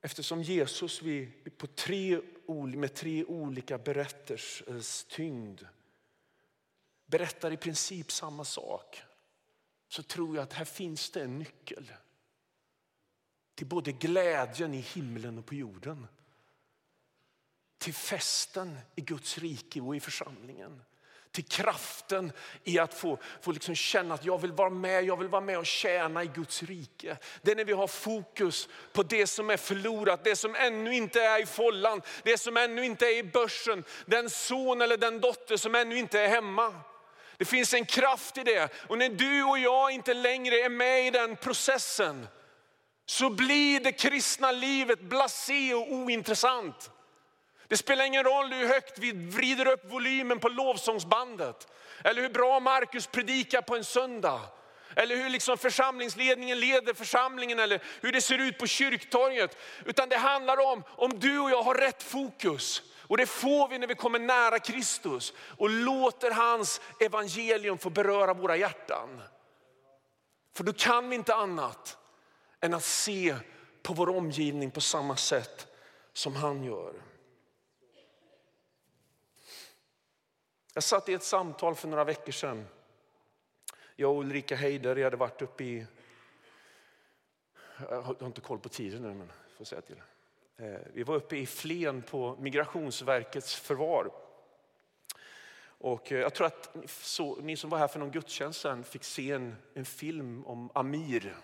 Eftersom 0.00 0.42
Jesus 0.42 1.02
på 1.56 1.66
tre, 1.66 2.20
med 2.76 2.94
tre 2.94 3.24
olika 3.24 3.78
berättelsers 3.78 5.04
tyngd 5.04 5.62
berättar 7.06 7.50
i 7.50 7.56
princip 7.56 8.12
samma 8.12 8.44
sak 8.44 9.02
så 9.88 10.02
tror 10.02 10.36
jag 10.36 10.42
att 10.42 10.52
här 10.52 10.64
finns 10.64 11.10
det 11.10 11.22
en 11.22 11.38
nyckel 11.38 11.92
till 13.54 13.66
både 13.66 13.92
glädjen 13.92 14.74
i 14.74 14.80
himlen 14.80 15.38
och 15.38 15.46
på 15.46 15.54
jorden. 15.54 16.06
Till 17.78 17.94
festen 17.94 18.78
i 18.94 19.00
Guds 19.00 19.38
rike 19.38 19.80
och 19.80 19.96
i 19.96 20.00
församlingen 20.00 20.82
till 21.32 21.44
kraften 21.44 22.32
i 22.64 22.78
att 22.78 22.94
få, 22.94 23.18
få 23.40 23.52
liksom 23.52 23.74
känna 23.74 24.14
att 24.14 24.24
jag 24.24 24.40
vill 24.40 24.52
vara 24.52 24.70
med, 24.70 25.04
jag 25.04 25.16
vill 25.16 25.28
vara 25.28 25.40
med 25.40 25.58
och 25.58 25.66
tjäna 25.66 26.24
i 26.24 26.26
Guds 26.26 26.62
rike. 26.62 27.16
Det 27.42 27.50
är 27.50 27.56
när 27.56 27.64
vi 27.64 27.72
har 27.72 27.86
fokus 27.86 28.68
på 28.92 29.02
det 29.02 29.26
som 29.26 29.50
är 29.50 29.56
förlorat, 29.56 30.24
det 30.24 30.36
som 30.36 30.54
ännu 30.54 30.94
inte 30.94 31.20
är 31.22 31.42
i 31.42 31.46
follan, 31.46 32.02
det 32.22 32.38
som 32.38 32.56
ännu 32.56 32.84
inte 32.84 33.06
är 33.06 33.16
i 33.16 33.22
börsen, 33.22 33.84
den 34.06 34.30
son 34.30 34.80
eller 34.80 34.96
den 34.96 35.20
dotter 35.20 35.56
som 35.56 35.74
ännu 35.74 35.98
inte 35.98 36.20
är 36.20 36.28
hemma. 36.28 36.74
Det 37.36 37.44
finns 37.44 37.74
en 37.74 37.84
kraft 37.84 38.38
i 38.38 38.44
det 38.44 38.72
och 38.88 38.98
när 38.98 39.08
du 39.08 39.44
och 39.44 39.58
jag 39.58 39.90
inte 39.90 40.14
längre 40.14 40.54
är 40.54 40.68
med 40.68 41.06
i 41.06 41.10
den 41.10 41.36
processen 41.36 42.28
så 43.06 43.30
blir 43.30 43.80
det 43.80 43.92
kristna 43.92 44.52
livet 44.52 45.00
blasé 45.00 45.74
och 45.74 45.92
ointressant. 45.92 46.90
Det 47.70 47.76
spelar 47.76 48.04
ingen 48.04 48.24
roll 48.24 48.52
hur 48.52 48.66
högt 48.66 48.98
vi 48.98 49.12
vrider 49.12 49.68
upp 49.68 49.92
volymen 49.92 50.40
på 50.40 50.48
lovsångsbandet. 50.48 51.68
Eller 52.04 52.22
hur 52.22 52.28
bra 52.28 52.60
Markus 52.60 53.06
predikar 53.06 53.62
på 53.62 53.76
en 53.76 53.84
söndag. 53.84 54.40
Eller 54.96 55.16
hur 55.16 55.30
liksom 55.30 55.58
församlingsledningen 55.58 56.60
leder 56.60 56.94
församlingen 56.94 57.58
eller 57.58 57.82
hur 58.00 58.12
det 58.12 58.20
ser 58.20 58.38
ut 58.38 58.58
på 58.58 58.66
kyrktorget. 58.66 59.56
Utan 59.84 60.08
det 60.08 60.16
handlar 60.16 60.72
om 60.72 60.82
om 60.88 61.18
du 61.18 61.38
och 61.38 61.50
jag 61.50 61.62
har 61.62 61.74
rätt 61.74 62.02
fokus. 62.02 62.82
Och 62.98 63.16
det 63.16 63.26
får 63.26 63.68
vi 63.68 63.78
när 63.78 63.86
vi 63.86 63.94
kommer 63.94 64.18
nära 64.18 64.58
Kristus 64.58 65.32
och 65.58 65.70
låter 65.70 66.30
hans 66.30 66.80
evangelium 67.00 67.78
få 67.78 67.90
beröra 67.90 68.34
våra 68.34 68.56
hjärtan. 68.56 69.22
För 70.56 70.64
då 70.64 70.72
kan 70.72 71.08
vi 71.08 71.16
inte 71.16 71.34
annat 71.34 71.98
än 72.60 72.74
att 72.74 72.84
se 72.84 73.36
på 73.82 73.92
vår 73.92 74.08
omgivning 74.08 74.70
på 74.70 74.80
samma 74.80 75.16
sätt 75.16 75.66
som 76.12 76.36
han 76.36 76.64
gör. 76.64 77.09
Jag 80.74 80.82
satt 80.82 81.08
i 81.08 81.12
ett 81.12 81.22
samtal 81.22 81.74
för 81.74 81.88
några 81.88 82.04
veckor 82.04 82.32
sedan. 82.32 82.66
Jag 83.96 84.10
och 84.10 84.20
Ulrika 84.20 84.56
Heider 84.56 85.04
hade 85.04 85.16
varit 85.16 85.42
uppe 85.42 85.64
i, 85.64 85.86
jag 87.88 88.02
har 88.02 88.26
inte 88.26 88.40
koll 88.40 88.58
på 88.58 88.68
tiden 88.68 89.02
nu 89.02 89.14
men 89.14 89.32
får 89.56 89.64
säga 89.64 89.80
till. 89.80 90.02
Eh, 90.56 90.80
vi 90.92 91.02
var 91.02 91.14
uppe 91.14 91.36
i 91.36 91.46
Flen 91.46 92.02
på 92.02 92.36
Migrationsverkets 92.40 93.54
förvar. 93.54 94.10
Och 95.62 96.12
eh, 96.12 96.18
jag 96.18 96.34
tror 96.34 96.46
att 96.46 96.76
så, 96.86 97.40
ni 97.40 97.56
som 97.56 97.70
var 97.70 97.78
här 97.78 97.88
för 97.88 97.98
någon 97.98 98.10
gudstjänst 98.10 98.60
sen 98.60 98.84
fick 98.84 99.04
se 99.04 99.30
en, 99.30 99.56
en 99.74 99.84
film 99.84 100.46
om 100.46 100.70
Amir. 100.74 101.36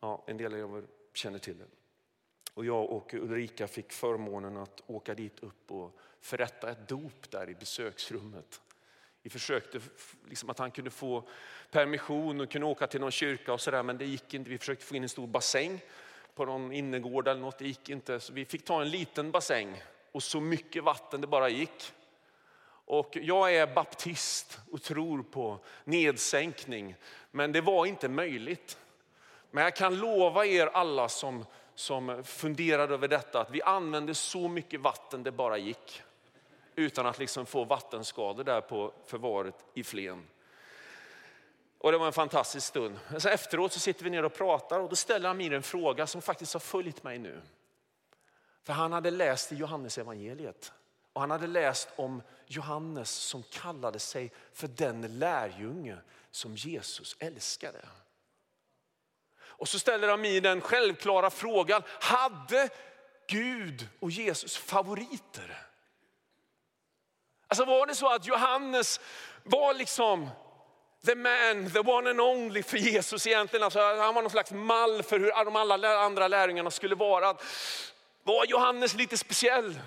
Ja, 0.00 0.24
en 0.26 0.36
del 0.36 0.62
av 0.62 0.78
er 0.78 0.84
känner 1.14 1.38
till 1.38 1.58
den. 1.58 1.68
Och 2.54 2.64
jag 2.64 2.90
och 2.90 3.14
Ulrika 3.14 3.68
fick 3.68 3.92
förmånen 3.92 4.56
att 4.56 4.82
åka 4.86 5.14
dit 5.14 5.40
upp 5.40 5.70
och 5.70 5.98
förrätta 6.20 6.70
ett 6.70 6.88
dop 6.88 7.30
där 7.30 7.50
i 7.50 7.54
besöksrummet. 7.54 8.60
Vi 9.22 9.30
försökte 9.30 9.80
liksom 10.28 10.50
att 10.50 10.58
han 10.58 10.70
kunde 10.70 10.90
få 10.90 11.28
permission 11.70 12.40
och 12.40 12.50
kunde 12.50 12.66
åka 12.66 12.86
till 12.86 13.00
någon 13.00 13.10
kyrka 13.10 13.52
och 13.52 13.60
sådär, 13.60 13.82
men 13.82 13.98
det 13.98 14.04
gick 14.04 14.34
inte. 14.34 14.50
Vi 14.50 14.58
försökte 14.58 14.84
få 14.84 14.96
in 14.96 15.02
en 15.02 15.08
stor 15.08 15.26
bassäng 15.26 15.80
på 16.34 16.44
någon 16.44 16.72
innergård 16.72 17.28
eller 17.28 17.40
något, 17.40 17.58
det 17.58 17.66
gick 17.66 17.88
inte. 17.88 18.20
Så 18.20 18.32
vi 18.32 18.44
fick 18.44 18.64
ta 18.64 18.82
en 18.82 18.90
liten 18.90 19.30
bassäng 19.30 19.82
och 20.12 20.22
så 20.22 20.40
mycket 20.40 20.84
vatten 20.84 21.20
det 21.20 21.26
bara 21.26 21.48
gick. 21.48 21.92
Och 22.84 23.16
jag 23.22 23.54
är 23.54 23.66
baptist 23.66 24.60
och 24.70 24.82
tror 24.82 25.22
på 25.22 25.58
nedsänkning, 25.84 26.94
men 27.30 27.52
det 27.52 27.60
var 27.60 27.86
inte 27.86 28.08
möjligt. 28.08 28.78
Men 29.50 29.64
jag 29.64 29.76
kan 29.76 29.98
lova 29.98 30.46
er 30.46 30.66
alla 30.66 31.08
som, 31.08 31.44
som 31.74 32.24
funderade 32.24 32.94
över 32.94 33.08
detta 33.08 33.40
att 33.40 33.50
vi 33.50 33.62
använde 33.62 34.14
så 34.14 34.48
mycket 34.48 34.80
vatten 34.80 35.22
det 35.22 35.32
bara 35.32 35.58
gick. 35.58 36.02
Utan 36.74 37.06
att 37.06 37.18
liksom 37.18 37.46
få 37.46 37.64
vattenskador 37.64 38.44
där 38.44 38.60
på 38.60 38.92
förvaret 39.06 39.64
i 39.74 39.84
Flen. 39.84 40.28
Och 41.78 41.92
det 41.92 41.98
var 41.98 42.06
en 42.06 42.12
fantastisk 42.12 42.66
stund. 42.66 42.98
Så 43.18 43.28
efteråt 43.28 43.72
så 43.72 43.80
sitter 43.80 44.04
vi 44.04 44.10
ner 44.10 44.24
och 44.24 44.34
pratar 44.34 44.80
och 44.80 44.88
då 44.88 44.96
ställer 44.96 45.28
Amir 45.28 45.52
en 45.52 45.62
fråga 45.62 46.06
som 46.06 46.22
faktiskt 46.22 46.52
har 46.52 46.60
följt 46.60 47.02
mig 47.02 47.18
nu. 47.18 47.40
För 48.62 48.72
han 48.72 48.92
hade 48.92 49.10
läst 49.10 49.52
i 49.52 49.56
Johannes 49.56 49.98
evangeliet 49.98 50.72
och 51.12 51.20
han 51.20 51.30
hade 51.30 51.46
läst 51.46 51.88
om 51.96 52.22
Johannes 52.46 53.10
som 53.10 53.42
kallade 53.42 53.98
sig 53.98 54.32
för 54.52 54.68
den 54.68 55.18
lärjunge 55.18 55.96
som 56.30 56.56
Jesus 56.56 57.16
älskade. 57.18 57.80
Och 59.62 59.68
så 59.68 59.78
ställer 59.78 60.08
Amir 60.08 60.40
den 60.40 60.60
självklara 60.60 61.30
frågan, 61.30 61.82
hade 62.00 62.68
Gud 63.28 63.88
och 64.00 64.10
Jesus 64.10 64.56
favoriter? 64.56 65.66
Alltså 67.48 67.64
var 67.64 67.86
det 67.86 67.94
så 67.94 68.08
att 68.08 68.26
Johannes 68.26 69.00
var 69.44 69.74
liksom 69.74 70.30
the 71.06 71.14
man, 71.14 71.70
the 71.70 71.78
one 71.78 72.10
and 72.10 72.20
only 72.20 72.62
för 72.62 72.76
Jesus 72.76 73.26
egentligen. 73.26 73.64
Alltså 73.64 73.80
han 73.80 74.14
var 74.14 74.22
någon 74.22 74.30
slags 74.30 74.50
mall 74.50 75.02
för 75.02 75.18
hur 75.18 75.44
de 75.44 75.56
alla 75.56 75.98
andra 75.98 76.28
lärjungarna 76.28 76.70
skulle 76.70 76.94
vara. 76.94 77.36
Var 78.22 78.46
Johannes 78.46 78.94
lite 78.94 79.18
speciell? 79.18 79.80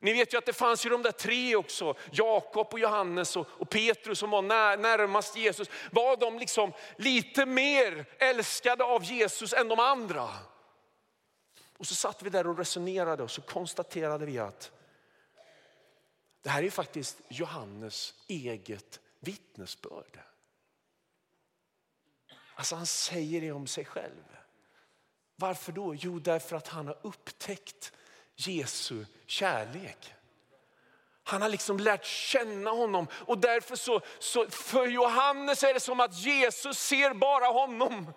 Ni 0.00 0.12
vet 0.12 0.34
ju 0.34 0.38
att 0.38 0.46
det 0.46 0.52
fanns 0.52 0.86
ju 0.86 0.90
de 0.90 1.02
där 1.02 1.12
tre 1.12 1.56
också, 1.56 1.94
Jakob 2.10 2.66
och 2.70 2.78
Johannes 2.78 3.36
och, 3.36 3.46
och 3.50 3.70
Petrus 3.70 4.18
som 4.18 4.30
var 4.30 4.42
när, 4.42 4.76
närmast 4.76 5.36
Jesus. 5.36 5.68
Var 5.92 6.16
de 6.16 6.38
liksom 6.38 6.72
lite 6.96 7.46
mer 7.46 8.06
älskade 8.18 8.84
av 8.84 9.04
Jesus 9.04 9.52
än 9.52 9.68
de 9.68 9.80
andra? 9.80 10.28
Och 11.78 11.86
så 11.86 11.94
satt 11.94 12.22
vi 12.22 12.30
där 12.30 12.46
och 12.46 12.58
resonerade 12.58 13.22
och 13.22 13.30
så 13.30 13.42
konstaterade 13.42 14.26
vi 14.26 14.38
att 14.38 14.72
det 16.42 16.50
här 16.50 16.62
är 16.62 16.70
faktiskt 16.70 17.20
Johannes 17.28 18.14
eget 18.28 19.00
vittnesbörd. 19.20 20.20
Alltså 22.54 22.76
han 22.76 22.86
säger 22.86 23.40
det 23.40 23.52
om 23.52 23.66
sig 23.66 23.84
själv. 23.84 24.36
Varför 25.36 25.72
då? 25.72 25.94
Jo, 25.94 26.18
därför 26.18 26.56
att 26.56 26.68
han 26.68 26.86
har 26.86 26.98
upptäckt 27.02 27.92
Jesu 28.46 29.04
kärlek. 29.26 30.14
Han 31.22 31.42
har 31.42 31.48
liksom 31.48 31.78
lärt 31.78 32.04
känna 32.04 32.70
honom 32.70 33.06
och 33.12 33.38
därför 33.38 33.76
så, 33.76 34.00
så 34.18 34.50
för 34.50 34.86
Johannes 34.86 35.62
är 35.62 35.74
det 35.74 35.80
som 35.80 36.00
att 36.00 36.18
Jesus 36.18 36.78
ser 36.78 37.14
bara 37.14 37.46
honom. 37.46 38.12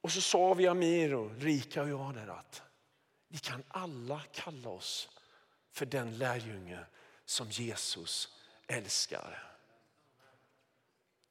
Och 0.00 0.12
så 0.12 0.20
sa 0.20 0.54
vi 0.54 0.66
Amir 0.66 1.14
och 1.14 1.36
Rika 1.36 1.82
och 1.82 1.88
jag 1.88 2.14
där 2.14 2.26
att 2.26 2.62
vi 3.28 3.38
kan 3.38 3.62
alla 3.68 4.20
kalla 4.32 4.68
oss 4.68 5.08
för 5.72 5.86
den 5.86 6.18
lärjunge 6.18 6.86
som 7.24 7.50
Jesus 7.50 8.28
älskar. 8.66 9.52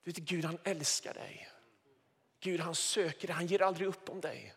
Du 0.03 0.11
vet, 0.11 0.17
Gud 0.17 0.45
han 0.45 0.57
älskar 0.63 1.13
dig. 1.13 1.49
Gud 2.39 2.59
han 2.59 2.75
söker 2.75 3.27
dig, 3.27 3.35
han 3.35 3.47
ger 3.47 3.61
aldrig 3.61 3.87
upp 3.87 4.09
om 4.09 4.21
dig. 4.21 4.53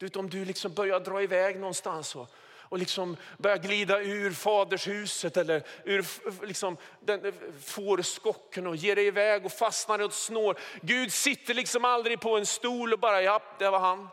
Du 0.00 0.06
vet, 0.06 0.16
om 0.16 0.30
du 0.30 0.44
liksom 0.44 0.74
börjar 0.74 1.00
dra 1.00 1.22
iväg 1.22 1.58
någonstans 1.58 2.16
och, 2.16 2.30
och 2.42 2.78
liksom 2.78 3.16
börjar 3.38 3.56
glida 3.56 4.00
ur 4.00 4.30
fadershuset 4.30 5.36
eller 5.36 5.62
ur 5.84 6.06
liksom, 6.46 6.76
den, 7.00 7.24
eh, 7.24 7.34
fårskocken 7.62 8.66
och 8.66 8.76
ger 8.76 8.96
dig 8.96 9.06
iväg 9.06 9.44
och 9.44 9.52
fastnar 9.52 10.02
i 10.02 10.04
ett 10.04 10.12
snår. 10.12 10.58
Gud 10.82 11.12
sitter 11.12 11.54
liksom 11.54 11.84
aldrig 11.84 12.20
på 12.20 12.38
en 12.38 12.46
stol 12.46 12.92
och 12.92 12.98
bara, 12.98 13.22
ja 13.22 13.42
det 13.58 13.70
var 13.70 13.78
han. 13.78 14.08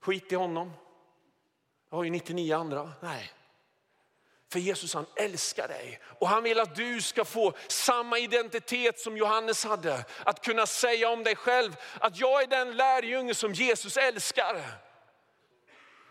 Skit 0.00 0.32
i 0.32 0.34
honom. 0.34 0.72
Jag 1.90 1.96
har 1.96 2.04
ju 2.04 2.10
99 2.10 2.54
andra. 2.54 2.92
Nej. 3.00 3.32
För 4.52 4.58
Jesus 4.58 4.94
han 4.94 5.06
älskar 5.16 5.68
dig 5.68 6.00
och 6.18 6.28
han 6.28 6.42
vill 6.42 6.60
att 6.60 6.74
du 6.74 7.02
ska 7.02 7.24
få 7.24 7.52
samma 7.68 8.18
identitet 8.18 9.00
som 9.00 9.16
Johannes 9.16 9.64
hade. 9.64 10.04
Att 10.24 10.44
kunna 10.44 10.66
säga 10.66 11.08
om 11.08 11.24
dig 11.24 11.36
själv 11.36 11.76
att 12.00 12.16
jag 12.16 12.42
är 12.42 12.46
den 12.46 12.76
lärjunge 12.76 13.34
som 13.34 13.52
Jesus 13.52 13.96
älskar. 13.96 14.62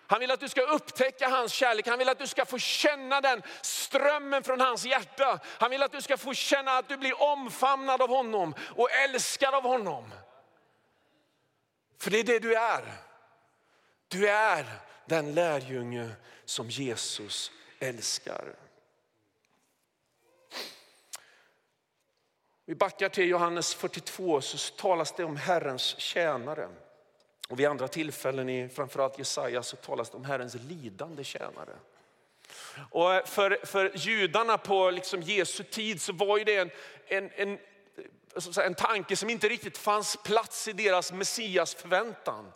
Han 0.07 0.19
vill 0.19 0.31
att 0.31 0.39
du 0.39 0.49
ska 0.49 0.61
upptäcka 0.61 1.29
hans 1.29 1.51
kärlek, 1.51 1.87
han 1.87 1.99
vill 1.99 2.09
att 2.09 2.19
du 2.19 2.27
ska 2.27 2.45
få 2.45 2.59
känna 2.59 3.21
den 3.21 3.41
strömmen 3.61 4.43
från 4.43 4.61
hans 4.61 4.85
hjärta. 4.85 5.39
Han 5.45 5.71
vill 5.71 5.83
att 5.83 5.91
du 5.91 6.01
ska 6.01 6.17
få 6.17 6.33
känna 6.33 6.71
att 6.71 6.89
du 6.89 6.97
blir 6.97 7.21
omfamnad 7.21 8.01
av 8.01 8.09
honom 8.09 8.55
och 8.75 8.91
älskad 8.91 9.53
av 9.53 9.63
honom. 9.63 10.13
För 11.99 12.11
det 12.11 12.19
är 12.19 12.23
det 12.23 12.39
du 12.39 12.55
är. 12.55 12.93
Du 14.07 14.29
är 14.29 14.65
den 15.05 15.33
lärjunge 15.33 16.09
som 16.45 16.69
Jesus 16.69 17.51
älskar. 17.81 18.55
Vi 22.65 22.75
backar 22.75 23.09
till 23.09 23.29
Johannes 23.29 23.73
42 23.73 24.41
så 24.41 24.73
talas 24.75 25.11
det 25.11 25.23
om 25.23 25.37
Herrens 25.37 25.99
tjänare. 25.99 26.69
Och 27.49 27.59
vid 27.59 27.67
andra 27.67 27.87
tillfällen 27.87 28.49
i 28.49 28.69
framförallt 28.69 29.19
Jesaja 29.19 29.63
så 29.63 29.75
talas 29.75 30.09
det 30.09 30.17
om 30.17 30.25
Herrens 30.25 30.55
lidande 30.55 31.23
tjänare. 31.23 31.75
Och 32.89 33.27
för, 33.29 33.65
för 33.65 33.91
judarna 33.95 34.57
på 34.57 34.89
liksom 34.89 35.21
Jesu 35.21 35.63
tid 35.63 36.01
så 36.01 36.13
var 36.13 36.39
det 36.39 36.55
en, 36.57 36.71
en, 37.07 37.29
en, 37.35 37.57
en 38.65 38.75
tanke 38.75 39.15
som 39.15 39.29
inte 39.29 39.49
riktigt 39.49 39.77
fanns 39.77 40.17
plats 40.23 40.67
i 40.67 40.73
deras 40.73 41.11
Messias 41.11 41.75
förväntan. 41.75 42.51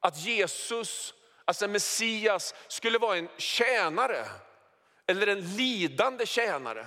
Att 0.00 0.18
Jesus 0.18 1.14
Alltså 1.44 1.68
Messias 1.68 2.54
skulle 2.68 2.98
vara 2.98 3.16
en 3.16 3.28
tjänare 3.36 4.26
eller 5.06 5.26
en 5.26 5.56
lidande 5.56 6.26
tjänare. 6.26 6.86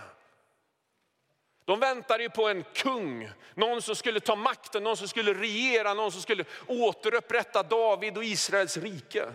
De 1.65 1.79
väntade 1.79 2.23
ju 2.23 2.29
på 2.29 2.47
en 2.47 2.63
kung, 2.73 3.29
någon 3.53 3.81
som 3.81 3.95
skulle 3.95 4.19
ta 4.19 4.35
makten, 4.35 4.83
någon 4.83 4.97
som 4.97 5.07
skulle 5.07 5.33
regera, 5.33 5.93
någon 5.93 6.11
som 6.11 6.21
skulle 6.21 6.45
återupprätta 6.67 7.63
David 7.63 8.17
och 8.17 8.23
Israels 8.23 8.77
rike. 8.77 9.33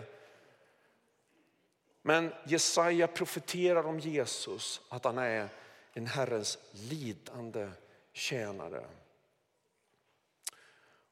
Men 2.01 2.33
Jesaja 2.45 3.07
profeterar 3.07 3.85
om 3.85 3.99
Jesus, 3.99 4.81
att 4.89 5.05
han 5.05 5.17
är 5.17 5.49
en 5.93 6.07
Herrens 6.07 6.57
lidande 6.71 7.69
tjänare. 8.13 8.85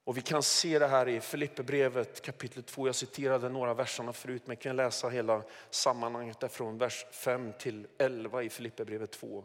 Och 0.08 0.18
vi 0.18 0.22
kan 0.22 0.44
se 0.44 0.80
det 0.80 0.88
här 0.88 1.08
i 1.08 1.22
Filipperbrevet 1.22 2.22
kapitel 2.22 2.64
2. 2.64 2.88
Jag 2.88 2.96
citerade 2.96 3.50
några 3.50 3.74
verserna 3.74 4.14
förut 4.14 4.42
men 4.46 4.58
kan 4.58 4.76
läsa 4.76 5.10
hela 5.10 5.44
sammanhanget 5.70 6.40
därifrån 6.40 6.78
vers 6.78 7.06
5 7.12 7.54
till 7.60 7.88
11 7.98 8.44
i 8.44 8.50
Filipperbrevet 8.50 9.12
2. 9.12 9.44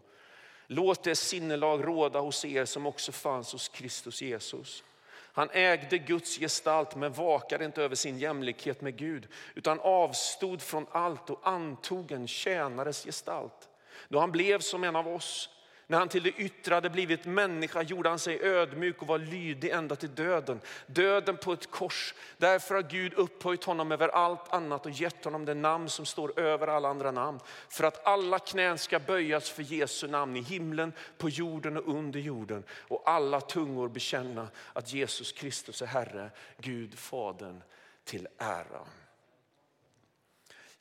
Låt 0.67 1.05
det 1.05 1.17
sinnelag 1.17 1.87
råda 1.87 2.21
hos 2.21 2.45
er 2.45 2.65
som 2.65 2.87
också 2.87 3.13
fanns 3.13 3.53
hos 3.53 3.69
Kristus 3.69 4.23
Jesus. 4.23 4.85
Han 5.13 5.49
ägde 5.53 5.99
Guds 5.99 6.39
gestalt 6.39 6.97
men 6.97 7.13
vakade 7.13 7.65
inte 7.65 7.83
över 7.83 7.95
sin 7.95 8.19
jämlikhet 8.19 8.81
med 8.81 8.97
Gud 8.97 9.29
utan 9.55 9.81
avstod 9.81 10.63
från 10.63 10.87
allt 10.91 11.31
och 11.31 11.41
antog 11.43 12.13
en 12.13 12.29
tjänares 12.29 13.05
gestalt. 13.05 13.69
Då 14.09 14.19
han 14.19 14.33
blev 14.33 14.61
som 14.61 14.85
en 14.85 14.97
av 14.97 15.09
oss 15.09 15.51
när 15.87 15.99
han 15.99 16.09
till 16.09 16.23
det 16.23 16.31
yttre 16.31 16.75
hade 16.75 16.91
blivit 16.91 17.25
människa 17.25 17.83
gjorde 17.83 18.09
han 18.09 18.19
sig 18.19 18.43
ödmjuk 18.43 19.03
och 19.03 19.09
var 19.09 19.19
lydig 19.19 19.71
ända 19.71 19.97
till 19.97 20.15
döden. 20.15 20.61
Döden 20.87 21.37
på 21.37 21.53
ett 21.53 21.71
kors. 21.71 22.15
Därför 22.39 22.75
har 22.75 22.83
Gud 22.83 23.15
upphöjt 23.15 23.65
honom 23.65 23.93
över 23.93 24.09
allt 24.09 24.53
annat 24.53 24.87
och 24.87 24.93
gett 24.93 25.25
honom 25.25 25.45
det 25.45 25.55
namn 25.55 25.89
som 25.89 26.07
står 26.07 26.41
över 26.41 26.67
alla 26.67 26.89
andra 26.89 27.11
namn. 27.11 27.41
För 27.69 27.85
att 27.85 28.07
alla 28.07 28.39
knän 28.39 28.79
ska 28.79 28.99
böjas 28.99 29.51
för 29.51 29.63
Jesu 29.63 30.09
namn 30.09 30.37
i 30.37 30.41
himlen, 30.41 30.93
på 31.19 31.29
jorden 31.29 31.77
och 31.77 31.95
under 31.95 32.21
jorden. 32.21 32.65
Och 32.71 33.03
alla 33.07 33.41
tungor 33.41 33.89
bekänna 33.89 34.49
att 34.73 34.93
Jesus 34.93 35.33
Kristus 35.33 35.83
är 35.83 35.87
Herre, 35.87 36.31
Gud 36.59 36.99
Fadern 36.99 37.63
till 38.05 38.29
ära. 38.39 38.87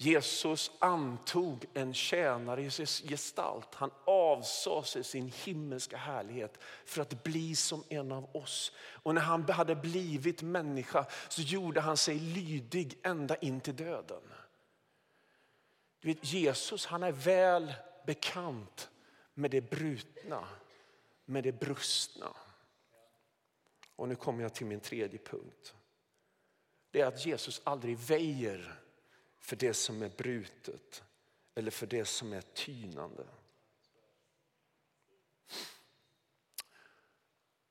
Jesus 0.03 0.71
antog 0.79 1.65
en 1.73 1.93
tjänares 1.93 3.01
gestalt. 3.01 3.75
Han 3.75 3.91
avsade 4.05 4.85
sig 4.85 5.03
sin 5.03 5.27
himmelska 5.27 5.97
härlighet 5.97 6.57
för 6.85 7.01
att 7.01 7.23
bli 7.23 7.55
som 7.55 7.83
en 7.89 8.11
av 8.11 8.35
oss. 8.35 8.71
Och 8.77 9.15
när 9.15 9.21
han 9.21 9.49
hade 9.49 9.75
blivit 9.75 10.41
människa 10.41 11.05
så 11.29 11.41
gjorde 11.41 11.81
han 11.81 11.97
sig 11.97 12.19
lydig 12.19 12.99
ända 13.03 13.35
in 13.35 13.61
till 13.61 13.75
döden. 13.75 14.21
Du 15.99 16.07
vet, 16.07 16.33
Jesus 16.33 16.85
han 16.85 17.03
är 17.03 17.11
väl 17.11 17.73
bekant 18.05 18.89
med 19.33 19.51
det 19.51 19.69
brutna, 19.69 20.47
med 21.25 21.43
det 21.43 21.59
brustna. 21.59 22.27
Och 23.95 24.09
nu 24.09 24.15
kommer 24.15 24.43
jag 24.43 24.53
till 24.53 24.65
min 24.65 24.79
tredje 24.79 25.19
punkt. 25.19 25.75
Det 26.91 27.01
är 27.01 27.05
att 27.05 27.25
Jesus 27.25 27.61
aldrig 27.63 27.97
väjer 27.97 28.80
för 29.41 29.55
det 29.55 29.73
som 29.73 30.01
är 30.01 30.09
brutet 30.09 31.03
eller 31.55 31.71
för 31.71 31.87
det 31.87 32.05
som 32.05 32.33
är 32.33 32.41
tynande. 32.41 33.25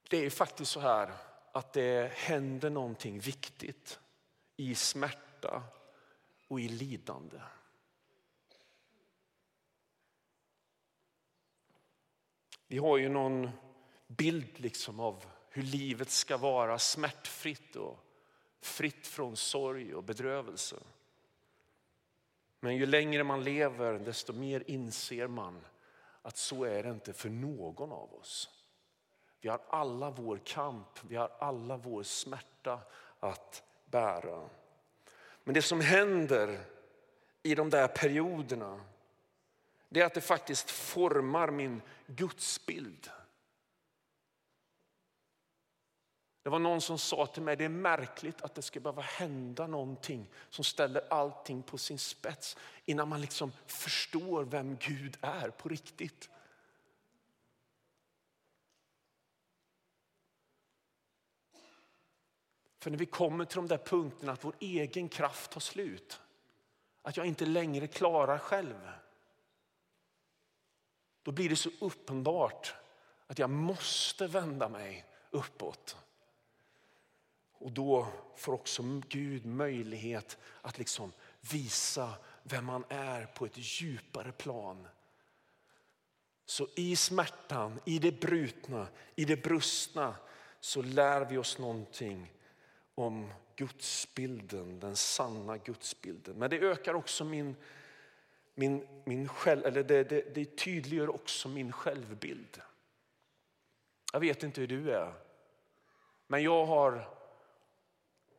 Det 0.09 0.16
är 0.26 0.30
faktiskt 0.30 0.70
så 0.70 0.80
här 0.80 1.12
att 1.52 1.72
det 1.72 2.12
händer 2.14 2.70
någonting 2.70 3.20
viktigt 3.20 4.00
i 4.56 4.74
smärta 4.74 5.62
och 6.48 6.61
i 6.61 6.68
lidande. 6.68 7.40
Vi 12.66 12.78
har 12.78 12.98
ju 12.98 13.09
någon 13.09 13.50
bild 14.06 14.61
liksom 14.61 15.00
av 15.00 15.24
hur 15.48 15.62
livet 15.62 16.11
ska 16.11 16.37
vara 16.37 16.78
smärtfritt 16.78 17.76
och 17.76 17.98
fritt 18.61 19.06
från 19.06 19.37
sorg 19.37 19.94
och 19.94 20.04
bedrövelse. 20.04 20.76
Men 22.61 22.77
ju 22.77 22.87
längre 22.87 23.25
man 23.25 23.44
lever 23.44 23.99
desto 23.99 24.33
mer 24.33 24.62
inser 24.66 25.27
man 25.27 25.64
att 26.23 26.37
så 26.37 26.64
är 26.64 26.83
det 26.83 26.90
inte 26.90 27.12
för 27.12 27.29
någon 27.29 27.92
av 27.92 28.14
oss. 28.14 28.51
Vi 29.40 29.49
har 29.49 29.61
alla 29.68 30.11
vår 30.11 30.40
kamp, 30.44 31.05
vi 31.09 31.16
har 31.16 31.33
alla 31.38 31.77
vår 31.77 32.03
smärta 32.03 32.81
att 33.20 33.62
bära. 33.87 34.49
Men 35.44 35.55
det 35.55 35.62
som 35.62 35.81
händer 35.81 36.61
i 37.42 37.55
de 37.55 37.70
där 37.70 37.88
perioderna 37.88 38.81
det 39.88 40.01
är 40.01 40.07
att 40.07 40.14
det 40.14 40.20
faktiskt 40.20 40.70
formar 40.70 41.51
min 41.51 41.83
gudsbild. 42.07 43.11
Det 46.42 46.48
var 46.48 46.59
någon 46.59 46.81
som 46.81 46.98
sa 46.98 47.26
till 47.26 47.42
mig, 47.42 47.57
det 47.57 47.64
är 47.64 47.68
märkligt 47.68 48.42
att 48.42 48.55
det 48.55 48.62
ska 48.62 48.81
behöva 48.81 49.03
hända 49.03 49.66
någonting 49.66 50.29
som 50.50 50.64
ställer 50.64 51.03
allting 51.11 51.62
på 51.62 51.79
sin 51.79 51.98
spets 51.98 52.57
innan 52.85 53.09
man 53.09 53.20
liksom 53.20 53.53
förstår 53.66 54.44
vem 54.44 54.76
Gud 54.76 55.16
är 55.20 55.50
på 55.50 55.68
riktigt. 55.68 56.31
För 62.79 62.90
när 62.90 62.98
vi 62.98 63.07
kommer 63.07 63.44
till 63.44 63.57
de 63.57 63.68
där 63.68 63.79
punkterna 63.79 64.33
att 64.33 64.44
vår 64.44 64.55
egen 64.59 65.09
kraft 65.09 65.50
tar 65.50 65.61
slut, 65.61 66.20
att 67.03 67.16
jag 67.16 67.26
inte 67.26 67.46
längre 67.46 67.87
klarar 67.87 68.38
själv. 68.38 68.90
Då 71.22 71.33
blir 71.33 71.48
det 71.48 71.57
så 71.57 71.70
uppenbart 71.81 72.74
att 73.26 73.38
jag 73.38 73.50
måste 73.50 74.26
vända 74.26 74.68
mig 74.68 75.05
uppåt. 75.31 75.96
Och 77.61 77.73
då 77.73 78.07
får 78.37 78.53
också 78.53 78.83
Gud 79.09 79.46
möjlighet 79.46 80.38
att 80.62 80.79
liksom 80.79 81.12
visa 81.53 82.14
vem 82.42 82.64
man 82.64 82.85
är 82.88 83.27
på 83.27 83.46
ett 83.46 83.57
djupare 83.81 84.33
plan. 84.33 84.88
Så 86.44 86.68
i 86.77 86.96
smärtan, 86.96 87.81
i 87.85 87.99
det 87.99 88.20
brutna, 88.20 88.88
i 89.14 89.25
det 89.25 89.37
brustna 89.37 90.14
så 90.61 90.83
lär 90.83 91.25
vi 91.25 91.38
oss 91.38 91.59
någonting 91.59 92.33
om 92.94 93.33
gudsbilden, 93.57 94.81
den 94.81 94.96
sanna 94.96 95.57
gudsbilden. 95.57 96.38
Men 96.38 96.51
det 96.51 96.59
ökar 96.59 96.94
också 96.94 97.25
min, 97.25 97.57
min, 98.55 99.03
min 99.05 99.29
själv, 99.29 99.66
eller 99.66 99.83
det, 99.83 100.05
det, 100.05 100.35
det 100.35 100.57
tydliggör 100.57 101.14
också 101.14 101.49
min 101.49 101.73
självbild. 101.73 102.61
Jag 104.12 104.20
vet 104.20 104.42
inte 104.42 104.61
hur 104.61 104.68
du 104.68 104.90
är, 104.90 105.14
men 106.27 106.42
jag 106.42 106.66
har 106.66 107.19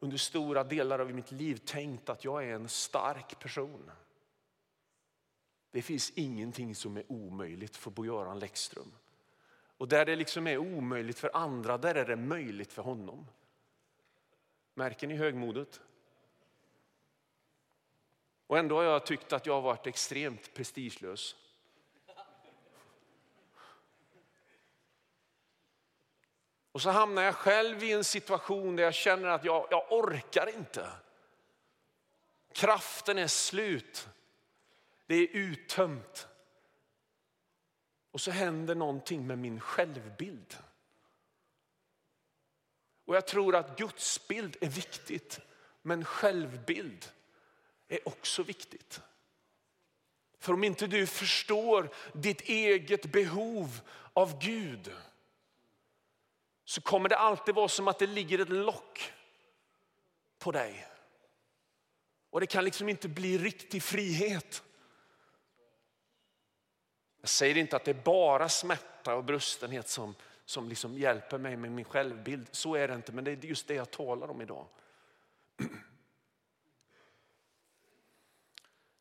under 0.04 0.18
stora 0.18 0.64
delar 0.64 1.00
av 1.00 1.14
mitt 1.14 1.32
liv 1.32 1.56
tänkt 1.56 2.10
att 2.10 2.26
jag 2.26 2.44
är 2.44 2.54
en 2.54 2.70
stark 2.70 3.40
person. 3.40 3.92
Det 5.72 5.82
finns 5.82 6.12
ingenting 6.16 6.76
som 6.76 6.98
är 6.98 7.12
omöjligt 7.12 7.76
för 7.76 7.92
Bo-Göran 7.92 8.40
Läckström. 8.40 8.92
Och 9.78 9.88
där 9.88 10.06
det 10.06 10.16
liksom 10.16 10.48
är 10.48 10.58
omöjligt 10.58 11.20
för 11.20 11.32
andra, 11.34 11.78
där 11.78 11.96
är 11.96 12.06
det 12.06 12.16
möjligt 12.16 12.74
för 12.74 12.82
honom. 12.82 13.28
Märker 14.74 15.08
ni 15.08 15.16
högmodet? 15.16 15.82
Och 18.48 18.58
ändå 18.58 18.76
har 18.76 18.84
jag 18.84 19.06
tyckt 19.06 19.34
att 19.34 19.46
jag 19.46 19.54
har 19.54 19.62
varit 19.62 19.88
extremt 19.88 20.54
prestigelös. 20.54 21.36
Och 26.72 26.82
så 26.82 26.90
hamnar 26.90 27.22
jag 27.22 27.36
själv 27.36 27.84
i 27.84 27.92
en 27.92 28.04
situation 28.04 28.76
där 28.76 28.84
jag 28.84 28.94
känner 28.94 29.28
att 29.28 29.46
jag, 29.46 29.68
jag 29.72 29.92
orkar 29.92 30.50
inte. 30.50 30.90
Kraften 32.54 33.18
är 33.18 33.28
slut. 33.28 34.10
Det 35.06 35.16
är 35.16 35.28
uttömt. 35.32 36.28
Och 38.12 38.22
så 38.22 38.32
händer 38.32 38.76
någonting 38.76 39.28
med 39.28 39.38
min 39.38 39.60
självbild. 39.60 40.58
Och 43.06 43.16
jag 43.16 43.28
tror 43.28 43.56
att 43.56 43.78
gudsbild 43.78 44.58
är 44.62 44.70
viktigt, 44.70 45.40
men 45.82 46.06
självbild 46.06 47.12
är 47.88 48.08
också 48.08 48.44
viktigt. 48.44 49.02
För 50.40 50.54
om 50.54 50.64
inte 50.64 50.88
du 50.88 51.08
förstår 51.08 51.90
ditt 52.14 52.42
eget 52.42 53.06
behov 53.06 53.82
av 54.14 54.40
Gud 54.40 54.94
så 56.72 56.82
kommer 56.82 57.10
det 57.10 57.18
alltid 57.18 57.56
vara 57.56 57.68
som 57.68 57.88
att 57.88 58.00
det 58.00 58.08
ligger 58.08 58.40
ett 58.40 58.50
lock 58.50 59.14
på 60.40 60.52
dig. 60.52 60.88
Och 62.30 62.40
det 62.40 62.48
kan 62.48 62.64
liksom 62.64 62.90
inte 62.90 63.08
bli 63.10 63.38
riktig 63.38 63.84
frihet. 63.84 64.64
Jag 67.22 67.30
säger 67.30 67.58
inte 67.58 67.76
att 67.76 67.86
det 67.86 67.92
är 67.92 68.04
bara 68.04 68.50
smärta 68.50 69.16
och 69.16 69.24
brustenhet 69.24 69.90
som, 69.90 70.16
som 70.46 70.70
liksom 70.70 70.98
hjälper 70.98 71.38
mig 71.38 71.58
med 71.58 71.72
min 71.72 71.86
självbild. 71.86 72.48
Så 72.52 72.76
är 72.76 72.88
det 72.88 72.96
inte, 72.96 73.12
men 73.12 73.24
det 73.24 73.32
är 73.32 73.46
just 73.46 73.68
det 73.68 73.74
jag 73.74 73.92
talar 73.92 74.28
om 74.28 74.42
idag. 74.42 74.66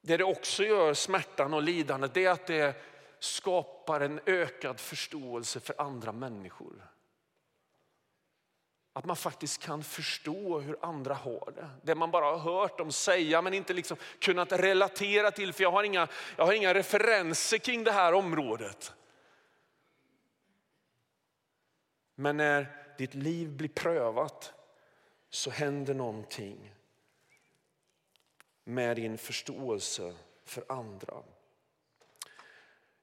Det 0.03 0.17
det 0.17 0.25
också 0.25 0.63
gör, 0.63 0.95
smärtan 0.95 1.55
och 1.55 1.63
lidandet, 1.63 2.15
det 2.15 2.25
är 2.25 2.31
att 2.31 2.47
det 2.47 2.83
skapar 3.19 4.01
en 4.01 4.21
ökad 4.27 4.81
förståelse 4.81 5.61
för 5.61 5.81
andra 5.81 6.13
människor. 6.13 6.91
Att 9.01 9.07
man 9.07 9.17
faktiskt 9.17 9.63
kan 9.63 9.83
förstå 9.83 10.61
hur 10.61 10.79
andra 10.83 11.15
har 11.15 11.53
det. 11.57 11.71
Det 11.83 11.95
man 11.95 12.11
bara 12.11 12.25
har 12.25 12.39
hört 12.39 12.79
dem 12.79 12.93
säga 12.93 13.43
men 13.43 13.55
inte 13.55 13.73
liksom 13.73 13.97
kunnat 14.19 14.53
relatera 14.53 15.31
till 15.31 15.53
för 15.53 15.63
jag 15.63 15.71
har, 15.71 15.85
inga, 15.85 16.09
jag 16.37 16.47
har 16.47 16.53
inga 16.53 16.75
referenser 16.75 17.59
kring 17.59 17.85
det 17.85 17.93
här 17.93 18.13
området. 18.13 18.93
Men 22.15 22.37
när 22.37 22.67
ditt 22.99 23.15
liv 23.15 23.49
blir 23.49 23.69
prövat 23.69 24.53
så 25.31 25.51
händer 25.51 25.95
någonting 25.95 26.75
med 28.65 28.97
din 28.97 29.19
förståelse 29.19 30.15
för 30.45 30.65
andra. 30.69 31.15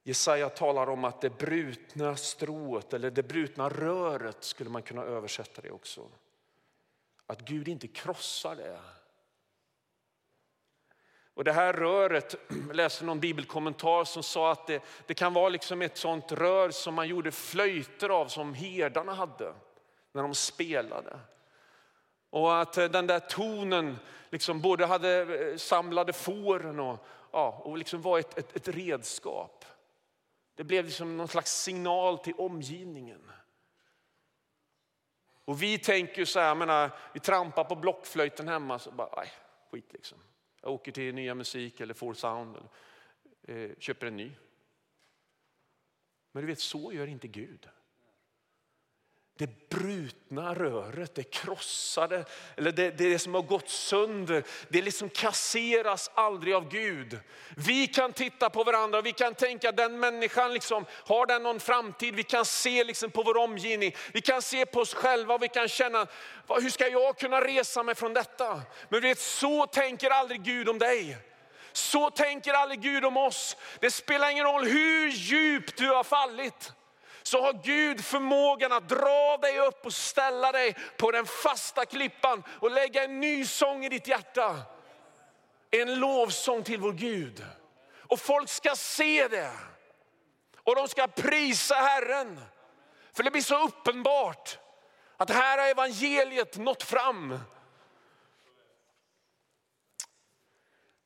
Jesaja 0.08 0.50
talar 0.50 0.90
om 0.90 1.04
att 1.04 1.22
det 1.22 1.30
brutna 1.30 2.16
strået 2.16 2.94
eller 2.94 3.12
det 3.12 3.24
brutna 3.24 3.70
röret 3.70 4.44
skulle 4.44 4.70
man 4.70 4.82
kunna 4.82 5.04
översätta 5.04 5.62
det 5.62 5.72
också. 5.72 6.10
Att 7.26 7.42
Gud 7.42 7.68
inte 7.68 7.88
krossar 7.88 8.56
det. 8.56 8.80
Och 11.34 11.44
det 11.44 11.52
här 11.52 11.74
röret, 11.74 12.36
jag 12.68 12.76
läste 12.76 13.06
någon 13.06 13.20
bibelkommentar 13.20 14.04
som 14.04 14.24
sa 14.24 14.52
att 14.52 14.68
det, 14.68 14.84
det 15.06 15.14
kan 15.14 15.34
vara 15.34 15.50
liksom 15.50 15.82
ett 15.82 15.98
sånt 15.98 16.32
rör 16.32 16.70
som 16.70 16.94
man 16.94 17.08
gjorde 17.08 17.32
flöjter 17.32 18.10
av 18.10 18.28
som 18.28 18.54
herdarna 18.54 19.14
hade 19.14 19.54
när 20.12 20.22
de 20.22 20.36
spelade. 20.36 21.20
Och 22.30 22.62
att 22.62 22.78
eh, 22.78 22.86
den 22.86 23.08
där 23.08 23.20
tonen 23.20 23.98
liksom 24.30 24.62
både 24.62 24.86
hade 24.86 25.22
eh, 25.22 25.58
samlade 25.58 26.14
fåren 26.14 26.80
och, 26.80 27.06
ja, 27.32 27.62
och 27.64 27.78
liksom 27.78 28.02
var 28.02 28.20
ett, 28.20 28.38
ett, 28.38 28.56
ett 28.56 28.68
redskap. 28.68 29.66
Det 30.58 30.64
blev 30.64 30.86
liksom 30.86 31.18
någon 31.18 31.28
slags 31.28 31.64
signal 31.64 32.18
till 32.18 32.34
omgivningen. 32.34 33.32
Och 35.46 35.62
vi 35.62 35.78
tänker 35.78 36.26
så 36.26 36.40
här, 36.40 36.56
menar, 36.56 36.92
vi 37.14 37.20
trampar 37.20 37.64
på 37.64 37.76
blockflöjten 37.76 38.48
hemma 38.48 38.80
så 38.80 38.92
bara, 38.92 39.10
aj, 39.12 39.32
skit 39.72 39.94
liksom. 39.94 40.18
Jag 40.62 40.72
åker 40.72 40.92
till 40.92 41.16
Nya 41.16 41.36
Musik 41.36 41.80
eller 41.80 41.94
Four 41.94 42.14
Sound 42.14 42.58
eller 42.58 43.66
eh, 43.66 43.76
köper 43.80 44.08
en 44.08 44.18
ny. 44.18 44.32
Men 46.32 46.44
du 46.44 46.48
vet, 46.48 46.60
så 46.60 46.94
gör 46.94 47.08
inte 47.08 47.28
Gud 47.28 47.70
det 49.38 49.70
brutna 49.70 50.54
röret, 50.54 51.16
det 51.16 51.24
krossade, 51.24 52.26
eller 52.56 52.72
det, 52.72 52.92
det 52.92 53.20
som 53.20 53.34
har 53.34 53.42
gått 53.42 53.70
sönder, 53.70 54.44
det 54.70 54.82
liksom 54.82 55.10
kasseras 55.10 56.12
aldrig 56.14 56.54
av 56.54 56.70
Gud. 56.70 57.20
Vi 57.56 57.88
kan 57.88 58.14
titta 58.14 58.50
på 58.50 58.64
varandra 58.64 59.00
och 59.00 59.06
vi 59.06 59.12
kan 59.12 59.36
tänka 59.36 59.72
den 59.72 60.00
människan, 60.00 60.54
liksom, 60.54 60.86
har 60.92 61.26
den 61.26 61.44
någon 61.44 61.60
framtid? 61.60 62.16
Vi 62.16 62.24
kan 62.24 62.46
se 62.46 62.84
liksom 62.84 63.12
på 63.12 63.24
vår 63.24 63.38
omgivning, 63.38 63.96
vi 64.12 64.22
kan 64.22 64.42
se 64.42 64.66
på 64.66 64.80
oss 64.80 64.94
själva 64.94 65.34
och 65.34 65.44
vi 65.44 65.48
kan 65.48 65.68
känna, 65.68 66.08
hur 66.48 66.70
ska 66.70 66.88
jag 66.88 67.18
kunna 67.18 67.42
resa 67.42 67.84
mig 67.84 67.96
från 67.96 68.14
detta? 68.14 68.62
Men 68.90 69.02
vet, 69.02 69.20
så 69.20 69.66
tänker 69.66 70.10
aldrig 70.10 70.44
Gud 70.44 70.70
om 70.70 70.80
dig. 70.80 71.18
Så 71.72 72.10
tänker 72.10 72.54
aldrig 72.54 72.82
Gud 72.82 73.06
om 73.06 73.18
oss. 73.18 73.58
Det 73.80 73.92
spelar 73.92 74.30
ingen 74.30 74.46
roll 74.46 74.66
hur 74.66 75.08
djupt 75.10 75.78
du 75.78 75.90
har 75.90 76.04
fallit 76.04 76.72
så 77.28 77.42
har 77.42 77.54
Gud 77.64 78.06
förmågan 78.06 78.72
att 78.72 78.90
dra 78.90 79.38
dig 79.38 79.60
upp 79.60 79.86
och 79.86 79.94
ställa 79.94 80.52
dig 80.52 80.76
på 80.98 81.12
den 81.12 81.26
fasta 81.26 81.86
klippan 81.86 82.44
och 82.60 82.72
lägga 82.72 83.04
en 83.04 83.20
ny 83.20 83.46
sång 83.46 83.86
i 83.86 83.90
ditt 83.90 84.08
hjärta. 84.08 84.56
En 85.72 86.00
lovsång 86.00 86.64
till 86.64 86.80
vår 86.80 86.92
Gud. 86.92 87.46
Och 88.00 88.20
folk 88.20 88.50
ska 88.50 88.76
se 88.76 89.28
det. 89.28 89.52
Och 90.64 90.76
de 90.76 90.88
ska 90.88 91.08
prisa 91.08 91.76
Herren. 91.76 92.42
För 93.14 93.24
det 93.24 93.32
blir 93.32 93.42
så 93.42 93.64
uppenbart 93.64 94.60
att 95.18 95.30
här 95.30 95.58
har 95.58 95.68
evangeliet 95.68 96.58
nått 96.58 96.84
fram. 96.84 97.40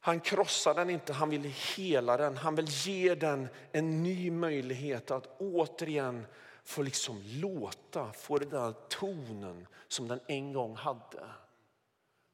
Han 0.03 0.19
krossar 0.19 0.73
den 0.73 0.89
inte, 0.89 1.13
han 1.13 1.29
vill 1.29 1.53
hela 1.75 2.17
den. 2.17 2.37
Han 2.37 2.55
vill 2.55 2.67
ge 2.67 3.15
den 3.15 3.47
en 3.71 4.03
ny 4.03 4.31
möjlighet 4.31 5.11
att 5.11 5.39
återigen 5.39 6.27
få 6.63 6.81
liksom 6.81 7.21
låta, 7.25 8.13
få 8.13 8.37
den 8.37 8.49
där 8.49 8.73
tonen 8.89 9.67
som 9.87 10.07
den 10.07 10.19
en 10.27 10.53
gång 10.53 10.75
hade. 10.75 11.25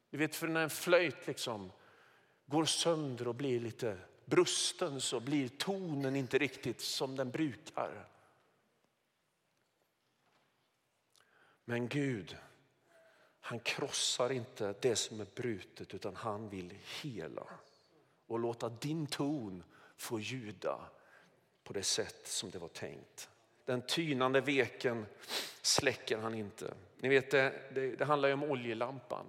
Du 0.09 0.17
vet, 0.17 0.35
för 0.35 0.47
när 0.47 0.63
en 0.63 0.69
flöjt 0.69 1.27
liksom 1.27 1.71
går 2.45 2.65
sönder 2.65 3.27
och 3.27 3.35
blir 3.35 3.59
lite 3.59 3.97
brusten 4.25 5.01
så 5.01 5.19
blir 5.19 5.47
tonen 5.47 6.15
inte 6.15 6.37
riktigt 6.37 6.81
som 6.81 7.15
den 7.15 7.31
brukar. 7.31 8.07
Men 11.65 11.87
Gud, 11.87 12.37
han 13.47 13.59
krossar 13.59 14.31
inte 14.31 14.75
det 14.79 14.95
som 14.95 15.21
är 15.21 15.25
brutet 15.35 15.93
utan 15.93 16.15
han 16.15 16.49
vill 16.49 16.73
hela 17.01 17.43
och 18.27 18.39
låta 18.39 18.69
din 18.69 19.07
ton 19.07 19.63
få 19.97 20.19
ljuda 20.19 20.79
på 21.63 21.73
det 21.73 21.83
sätt 21.83 22.27
som 22.27 22.51
det 22.51 22.59
var 22.59 22.67
tänkt. 22.67 23.29
Den 23.65 23.81
tynande 23.81 24.41
veken 24.41 25.05
släcker 25.61 26.17
han 26.17 26.35
inte. 26.35 26.73
Ni 26.99 27.09
vet 27.09 27.31
det, 27.31 27.53
det, 27.73 27.95
det 27.95 28.05
handlar 28.05 28.29
ju 28.29 28.33
om 28.33 28.43
oljelampan. 28.43 29.25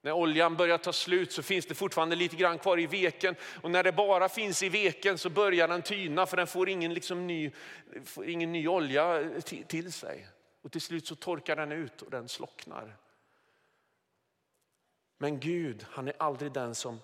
När 0.00 0.12
oljan 0.12 0.56
börjar 0.56 0.78
ta 0.78 0.92
slut 0.92 1.32
så 1.32 1.42
finns 1.42 1.66
det 1.66 1.74
fortfarande 1.74 2.16
lite 2.16 2.36
grann 2.36 2.58
kvar 2.58 2.80
i 2.80 2.86
veken 2.86 3.34
och 3.62 3.70
när 3.70 3.82
det 3.82 3.92
bara 3.92 4.28
finns 4.28 4.62
i 4.62 4.68
veken 4.68 5.18
så 5.18 5.30
börjar 5.30 5.68
den 5.68 5.82
tyna 5.82 6.26
för 6.26 6.36
den 6.36 6.46
får 6.46 6.68
ingen, 6.68 6.94
liksom 6.94 7.26
ny, 7.26 7.50
får 8.04 8.28
ingen 8.28 8.52
ny 8.52 8.68
olja 8.68 9.30
till 9.66 9.92
sig. 9.92 10.26
Och 10.62 10.72
till 10.72 10.80
slut 10.80 11.06
så 11.06 11.14
torkar 11.14 11.56
den 11.56 11.72
ut 11.72 12.02
och 12.02 12.10
den 12.10 12.28
slocknar. 12.28 12.96
Men 15.18 15.40
Gud, 15.40 15.86
han 15.90 16.08
är 16.08 16.14
aldrig 16.18 16.52
den 16.52 16.74
som 16.74 17.00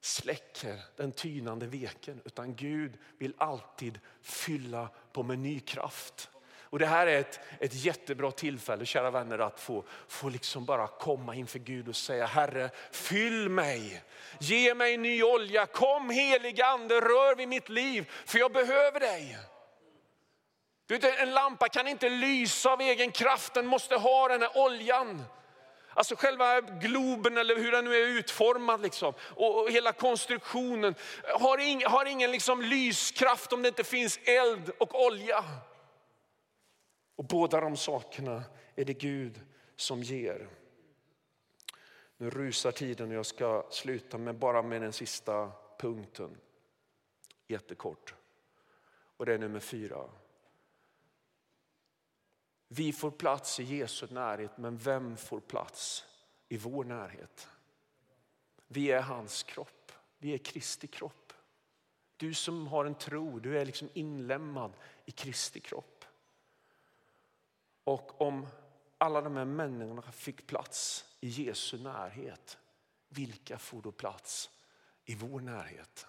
släcker 0.00 0.78
den 0.96 1.12
tynande 1.12 1.66
veken, 1.66 2.20
utan 2.24 2.54
Gud 2.56 2.98
vill 3.18 3.34
alltid 3.38 4.00
fylla 4.22 4.88
på 5.12 5.22
med 5.22 5.38
ny 5.38 5.60
kraft. 5.60 6.30
Och 6.72 6.78
det 6.78 6.86
här 6.86 7.06
är 7.06 7.20
ett, 7.20 7.40
ett 7.60 7.74
jättebra 7.74 8.30
tillfälle, 8.30 8.86
kära 8.86 9.10
vänner, 9.10 9.38
att 9.38 9.60
få, 9.60 9.84
få 10.08 10.28
liksom 10.28 10.64
bara 10.64 10.86
komma 10.86 11.34
inför 11.34 11.58
Gud 11.58 11.88
och 11.88 11.96
säga, 11.96 12.26
Herre, 12.26 12.70
fyll 12.90 13.48
mig. 13.48 14.02
Ge 14.40 14.74
mig 14.74 14.96
ny 14.96 15.22
olja. 15.22 15.66
Kom 15.66 16.10
heliga 16.10 16.66
ande, 16.66 16.94
rör 16.94 17.36
vid 17.36 17.48
mitt 17.48 17.68
liv, 17.68 18.10
för 18.26 18.38
jag 18.38 18.52
behöver 18.52 19.00
dig. 19.00 19.38
Du 20.86 20.98
vet, 20.98 21.20
en 21.20 21.34
lampa 21.34 21.68
kan 21.68 21.88
inte 21.88 22.08
lysa 22.08 22.72
av 22.72 22.80
egen 22.80 23.10
kraft, 23.12 23.54
den 23.54 23.66
måste 23.66 23.96
ha 23.96 24.28
den 24.28 24.42
här 24.42 24.58
oljan. 24.58 25.24
Alltså 25.94 26.16
själva 26.16 26.60
globen 26.60 27.36
eller 27.36 27.56
hur 27.56 27.72
den 27.72 27.84
nu 27.84 27.94
är 27.94 28.06
utformad 28.06 28.82
liksom. 28.82 29.14
och, 29.20 29.62
och 29.62 29.70
hela 29.70 29.92
konstruktionen 29.92 30.94
har, 31.40 31.58
ing, 31.58 31.84
har 31.84 32.06
ingen 32.06 32.30
liksom 32.30 32.62
lyskraft 32.62 33.52
om 33.52 33.62
det 33.62 33.68
inte 33.68 33.84
finns 33.84 34.20
eld 34.24 34.70
och 34.78 35.04
olja. 35.04 35.44
Och 37.16 37.24
båda 37.24 37.60
de 37.60 37.76
sakerna 37.76 38.42
är 38.76 38.84
det 38.84 38.94
Gud 38.94 39.40
som 39.76 40.02
ger. 40.02 40.48
Nu 42.16 42.30
rusar 42.30 42.72
tiden 42.72 43.08
och 43.08 43.14
jag 43.14 43.26
ska 43.26 43.66
sluta 43.70 44.18
med 44.18 44.34
bara 44.34 44.62
med 44.62 44.82
den 44.82 44.92
sista 44.92 45.52
punkten. 45.78 46.36
Jättekort. 47.46 48.14
Och 49.16 49.26
det 49.26 49.34
är 49.34 49.38
nummer 49.38 49.60
fyra. 49.60 50.08
Vi 52.74 52.92
får 52.92 53.10
plats 53.10 53.60
i 53.60 53.62
Jesu 53.62 54.06
närhet, 54.10 54.58
men 54.58 54.76
vem 54.76 55.16
får 55.16 55.40
plats 55.40 56.04
i 56.48 56.56
vår 56.56 56.84
närhet? 56.84 57.48
Vi 58.66 58.90
är 58.90 59.02
hans 59.02 59.42
kropp. 59.42 59.92
Vi 60.18 60.34
är 60.34 60.38
Kristi 60.38 60.86
kropp. 60.86 61.32
Du 62.16 62.34
som 62.34 62.66
har 62.66 62.84
en 62.84 62.94
tro, 62.94 63.38
du 63.38 63.58
är 63.58 63.66
liksom 63.66 63.88
inlämnad 63.92 64.72
i 65.04 65.10
Kristi 65.10 65.60
kropp. 65.60 66.04
Och 67.84 68.20
om 68.20 68.46
alla 68.98 69.20
de 69.20 69.36
här 69.36 69.44
människorna 69.44 70.12
fick 70.12 70.46
plats 70.46 71.04
i 71.20 71.28
Jesu 71.28 71.78
närhet, 71.78 72.58
vilka 73.08 73.58
får 73.58 73.82
då 73.82 73.92
plats 73.92 74.50
i 75.04 75.14
vår 75.14 75.40
närhet? 75.40 76.06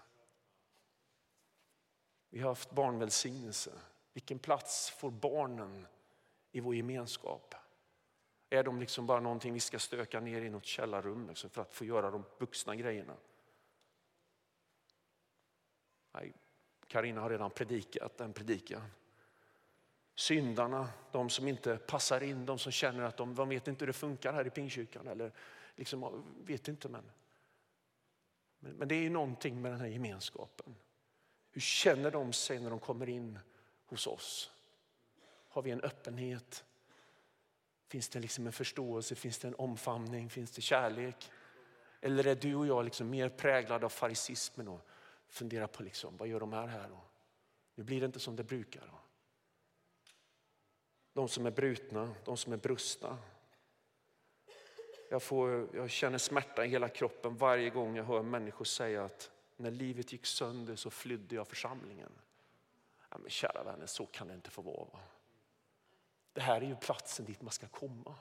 Vi 2.30 2.40
har 2.40 2.50
haft 2.50 2.72
barnvälsignelse. 2.72 3.72
Vilken 4.14 4.40
plats 4.40 4.90
får 4.90 5.12
barnen 5.12 5.88
i 6.54 6.60
vår 6.60 6.76
gemenskap? 6.76 7.56
Är 8.50 8.64
de 8.64 8.80
liksom 8.80 9.06
bara 9.06 9.20
någonting 9.20 9.54
vi 9.54 9.60
ska 9.60 9.80
stöka 9.80 10.20
ner 10.20 10.42
i 10.42 10.50
något 10.50 10.66
källarrum 10.66 11.28
liksom 11.28 11.50
för 11.50 11.62
att 11.62 11.74
få 11.74 11.86
göra 11.86 12.12
de 12.12 12.24
vuxna 12.38 12.76
grejerna? 12.76 13.16
Nej, 16.12 16.34
Karina 16.88 17.22
har 17.22 17.30
redan 17.30 17.52
predikat 17.52 18.18
den 18.18 18.34
predikan. 18.34 18.82
Syndarna, 20.16 20.90
de 21.12 21.30
som 21.30 21.48
inte 21.48 21.78
passar 21.78 22.24
in, 22.24 22.46
de 22.46 22.60
som 22.60 22.72
känner 22.72 23.04
att 23.04 23.18
de, 23.18 23.36
de 23.36 23.50
vet 23.50 23.68
inte 23.68 23.82
hur 23.82 23.88
det 23.88 23.94
funkar 23.94 24.34
här 24.34 24.48
i 24.48 24.50
pingkyrkan. 24.50 25.08
Eller 25.08 25.32
liksom, 25.76 26.24
vet 26.46 26.68
inte 26.68 26.90
men, 26.90 27.12
men, 28.60 28.72
men 28.72 28.88
det 28.88 28.96
är 28.96 29.10
någonting 29.10 29.62
med 29.62 29.72
den 29.72 29.80
här 29.80 29.88
gemenskapen. 29.88 30.76
Hur 31.52 31.62
känner 31.62 32.12
de 32.12 32.34
sig 32.34 32.60
när 32.60 32.70
de 32.70 32.80
kommer 32.80 33.10
in 33.10 33.40
hos 33.86 34.08
oss? 34.08 34.52
Har 35.54 35.62
vi 35.62 35.72
en 35.72 35.82
öppenhet? 35.82 36.66
Finns 37.88 38.10
det 38.10 38.20
liksom 38.20 38.48
en 38.48 38.54
förståelse? 38.54 39.16
Finns 39.16 39.40
det 39.40 39.48
en 39.48 39.56
omfamning? 39.56 40.30
Finns 40.30 40.52
det 40.52 40.62
kärlek? 40.62 41.32
Eller 42.02 42.28
är 42.28 42.36
du 42.36 42.56
och 42.56 42.68
jag 42.68 42.86
liksom 42.86 43.10
mer 43.10 43.30
präglade 43.30 43.86
av 43.86 43.90
farisismen 43.90 44.68
och 44.68 44.88
funderar 45.28 45.68
på 45.68 45.84
liksom, 45.84 46.18
vad 46.18 46.28
gör 46.28 46.40
de 46.40 46.54
här 46.54 46.68
här? 46.68 46.92
Och 46.92 47.12
nu 47.76 47.84
blir 47.84 48.00
det 48.00 48.06
inte 48.06 48.20
som 48.20 48.36
det 48.36 48.44
brukar. 48.44 48.92
De 51.14 51.28
som 51.28 51.46
är 51.46 51.52
brutna, 51.52 52.16
de 52.26 52.38
som 52.38 52.54
är 52.54 52.58
brustna, 52.58 53.18
jag, 55.10 55.24
får, 55.24 55.76
jag 55.76 55.90
känner 55.90 56.18
smärta 56.18 56.66
i 56.66 56.70
hela 56.70 56.90
kroppen 56.90 57.38
varje 57.38 57.70
gång 57.70 57.96
jag 57.96 58.04
hör 58.04 58.22
människor 58.22 58.66
säga 58.66 59.04
att 59.04 59.32
när 59.58 59.72
livet 59.72 60.12
gick 60.12 60.26
sönder 60.26 60.76
så 60.76 60.90
flydde 60.90 61.36
jag 61.36 61.48
församlingen. 61.48 62.12
Ja, 63.10 63.18
men 63.18 63.30
kära 63.30 63.64
vänner, 63.64 63.86
så 63.86 64.06
kan 64.06 64.28
det 64.28 64.34
inte 64.34 64.50
få 64.50 64.62
vara. 64.62 65.00
Det 66.34 66.42
här 66.42 66.62
är 66.62 66.66
ju 66.66 66.76
platsen 66.76 67.26
dit 67.26 67.42
man 67.42 67.52
ska 67.52 67.68
komma. 67.68 68.16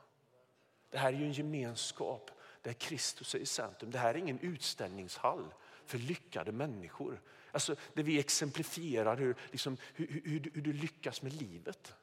Det 0.91 0.99
här 0.99 1.13
är 1.13 1.17
ju 1.17 1.25
en 1.25 1.33
gemenskap 1.33 2.31
där 2.63 2.73
Kristus 2.73 3.35
är 3.35 3.39
i 3.39 3.47
centrum. 3.47 3.91
Det 3.91 3.99
här 3.99 4.15
är 4.15 4.19
ingen 4.19 4.39
utställningshall 4.39 5.55
för 5.87 5.99
lyckade 5.99 6.53
människor. 6.53 7.21
Alltså, 7.53 7.77
där 7.95 8.03
vi 8.03 8.19
exemplifierar 8.19 9.17
hur, 9.17 9.37
liksom, 9.51 9.77
hur, 9.95 10.07
hur, 10.25 10.51
hur, 10.55 10.63
du 10.63 10.73
lyckas 10.73 11.23
med 11.23 11.33
livet. 11.33 11.95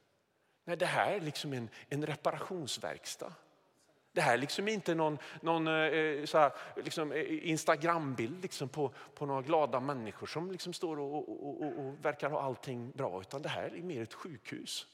Nej, 0.63 0.77
det 0.77 0.85
här 0.85 1.11
är 1.11 1.21
liksom 1.21 1.53
en, 1.53 1.69
en 1.89 2.05
reparationsverkstad. 2.05 3.33
Det 4.11 4.21
här 4.21 4.33
är 4.33 4.37
liksom 4.37 4.67
inte 4.67 4.95
någon, 4.95 5.17
någon 5.41 5.67
eh, 5.67 5.73
här, 5.73 6.51
liksom, 6.83 7.11
eh, 7.11 7.49
Instagrambild 7.49 8.41
liksom 8.41 8.69
på, 8.69 8.93
på 9.15 9.25
några 9.25 9.41
glada 9.41 9.79
människor 9.79 10.27
som 10.27 10.51
liksom 10.51 10.73
står 10.73 10.99
och, 10.99 11.29
och, 11.29 11.61
och, 11.61 11.79
och 11.79 12.05
verkar 12.05 12.29
ha 12.29 12.41
allting 12.41 12.91
bra. 12.91 13.21
Utan 13.21 13.41
det 13.41 13.49
här 13.49 13.75
är 13.77 13.81
mer 13.81 14.01
ett 14.01 14.13
sjukhus. 14.13 14.87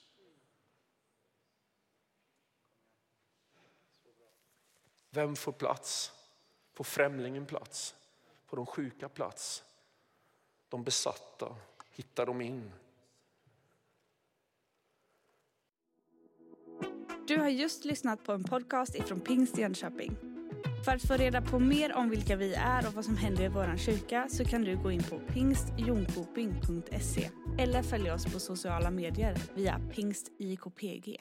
Vem 5.15 5.35
får 5.35 5.51
plats? 5.51 6.11
Får 6.73 6.83
främlingen 6.83 7.45
plats? 7.45 7.95
Får 8.45 8.57
de 8.57 8.65
sjuka 8.65 9.09
plats? 9.09 9.63
De 10.69 10.83
besatta, 10.83 11.55
hittar 11.91 12.25
de 12.25 12.41
in? 12.41 12.71
Du 17.27 17.37
har 17.37 17.49
just 17.49 17.85
lyssnat 17.85 18.23
på 18.23 18.31
en 18.31 18.43
podcast 18.43 18.95
ifrån 18.95 19.21
Pingst 19.21 19.57
Jönköping. 19.57 20.17
För 20.85 20.91
att 20.91 21.07
få 21.07 21.13
reda 21.13 21.41
på 21.41 21.59
mer 21.59 21.93
om 21.93 22.09
vilka 22.09 22.35
vi 22.35 22.53
är 22.53 22.87
och 22.87 22.93
vad 22.93 23.05
som 23.05 23.17
händer 23.17 23.43
i 23.43 23.47
vår 23.47 23.77
kyrka 23.77 24.27
så 24.29 24.45
kan 24.45 24.61
du 24.61 24.77
gå 24.77 24.91
in 24.91 25.03
på 25.03 25.19
pingstjonkoping.se 25.19 27.29
eller 27.59 27.83
följa 27.83 28.13
oss 28.13 28.33
på 28.33 28.39
sociala 28.39 28.91
medier 28.91 29.37
via 29.55 29.79
pingstjkpg. 29.91 31.19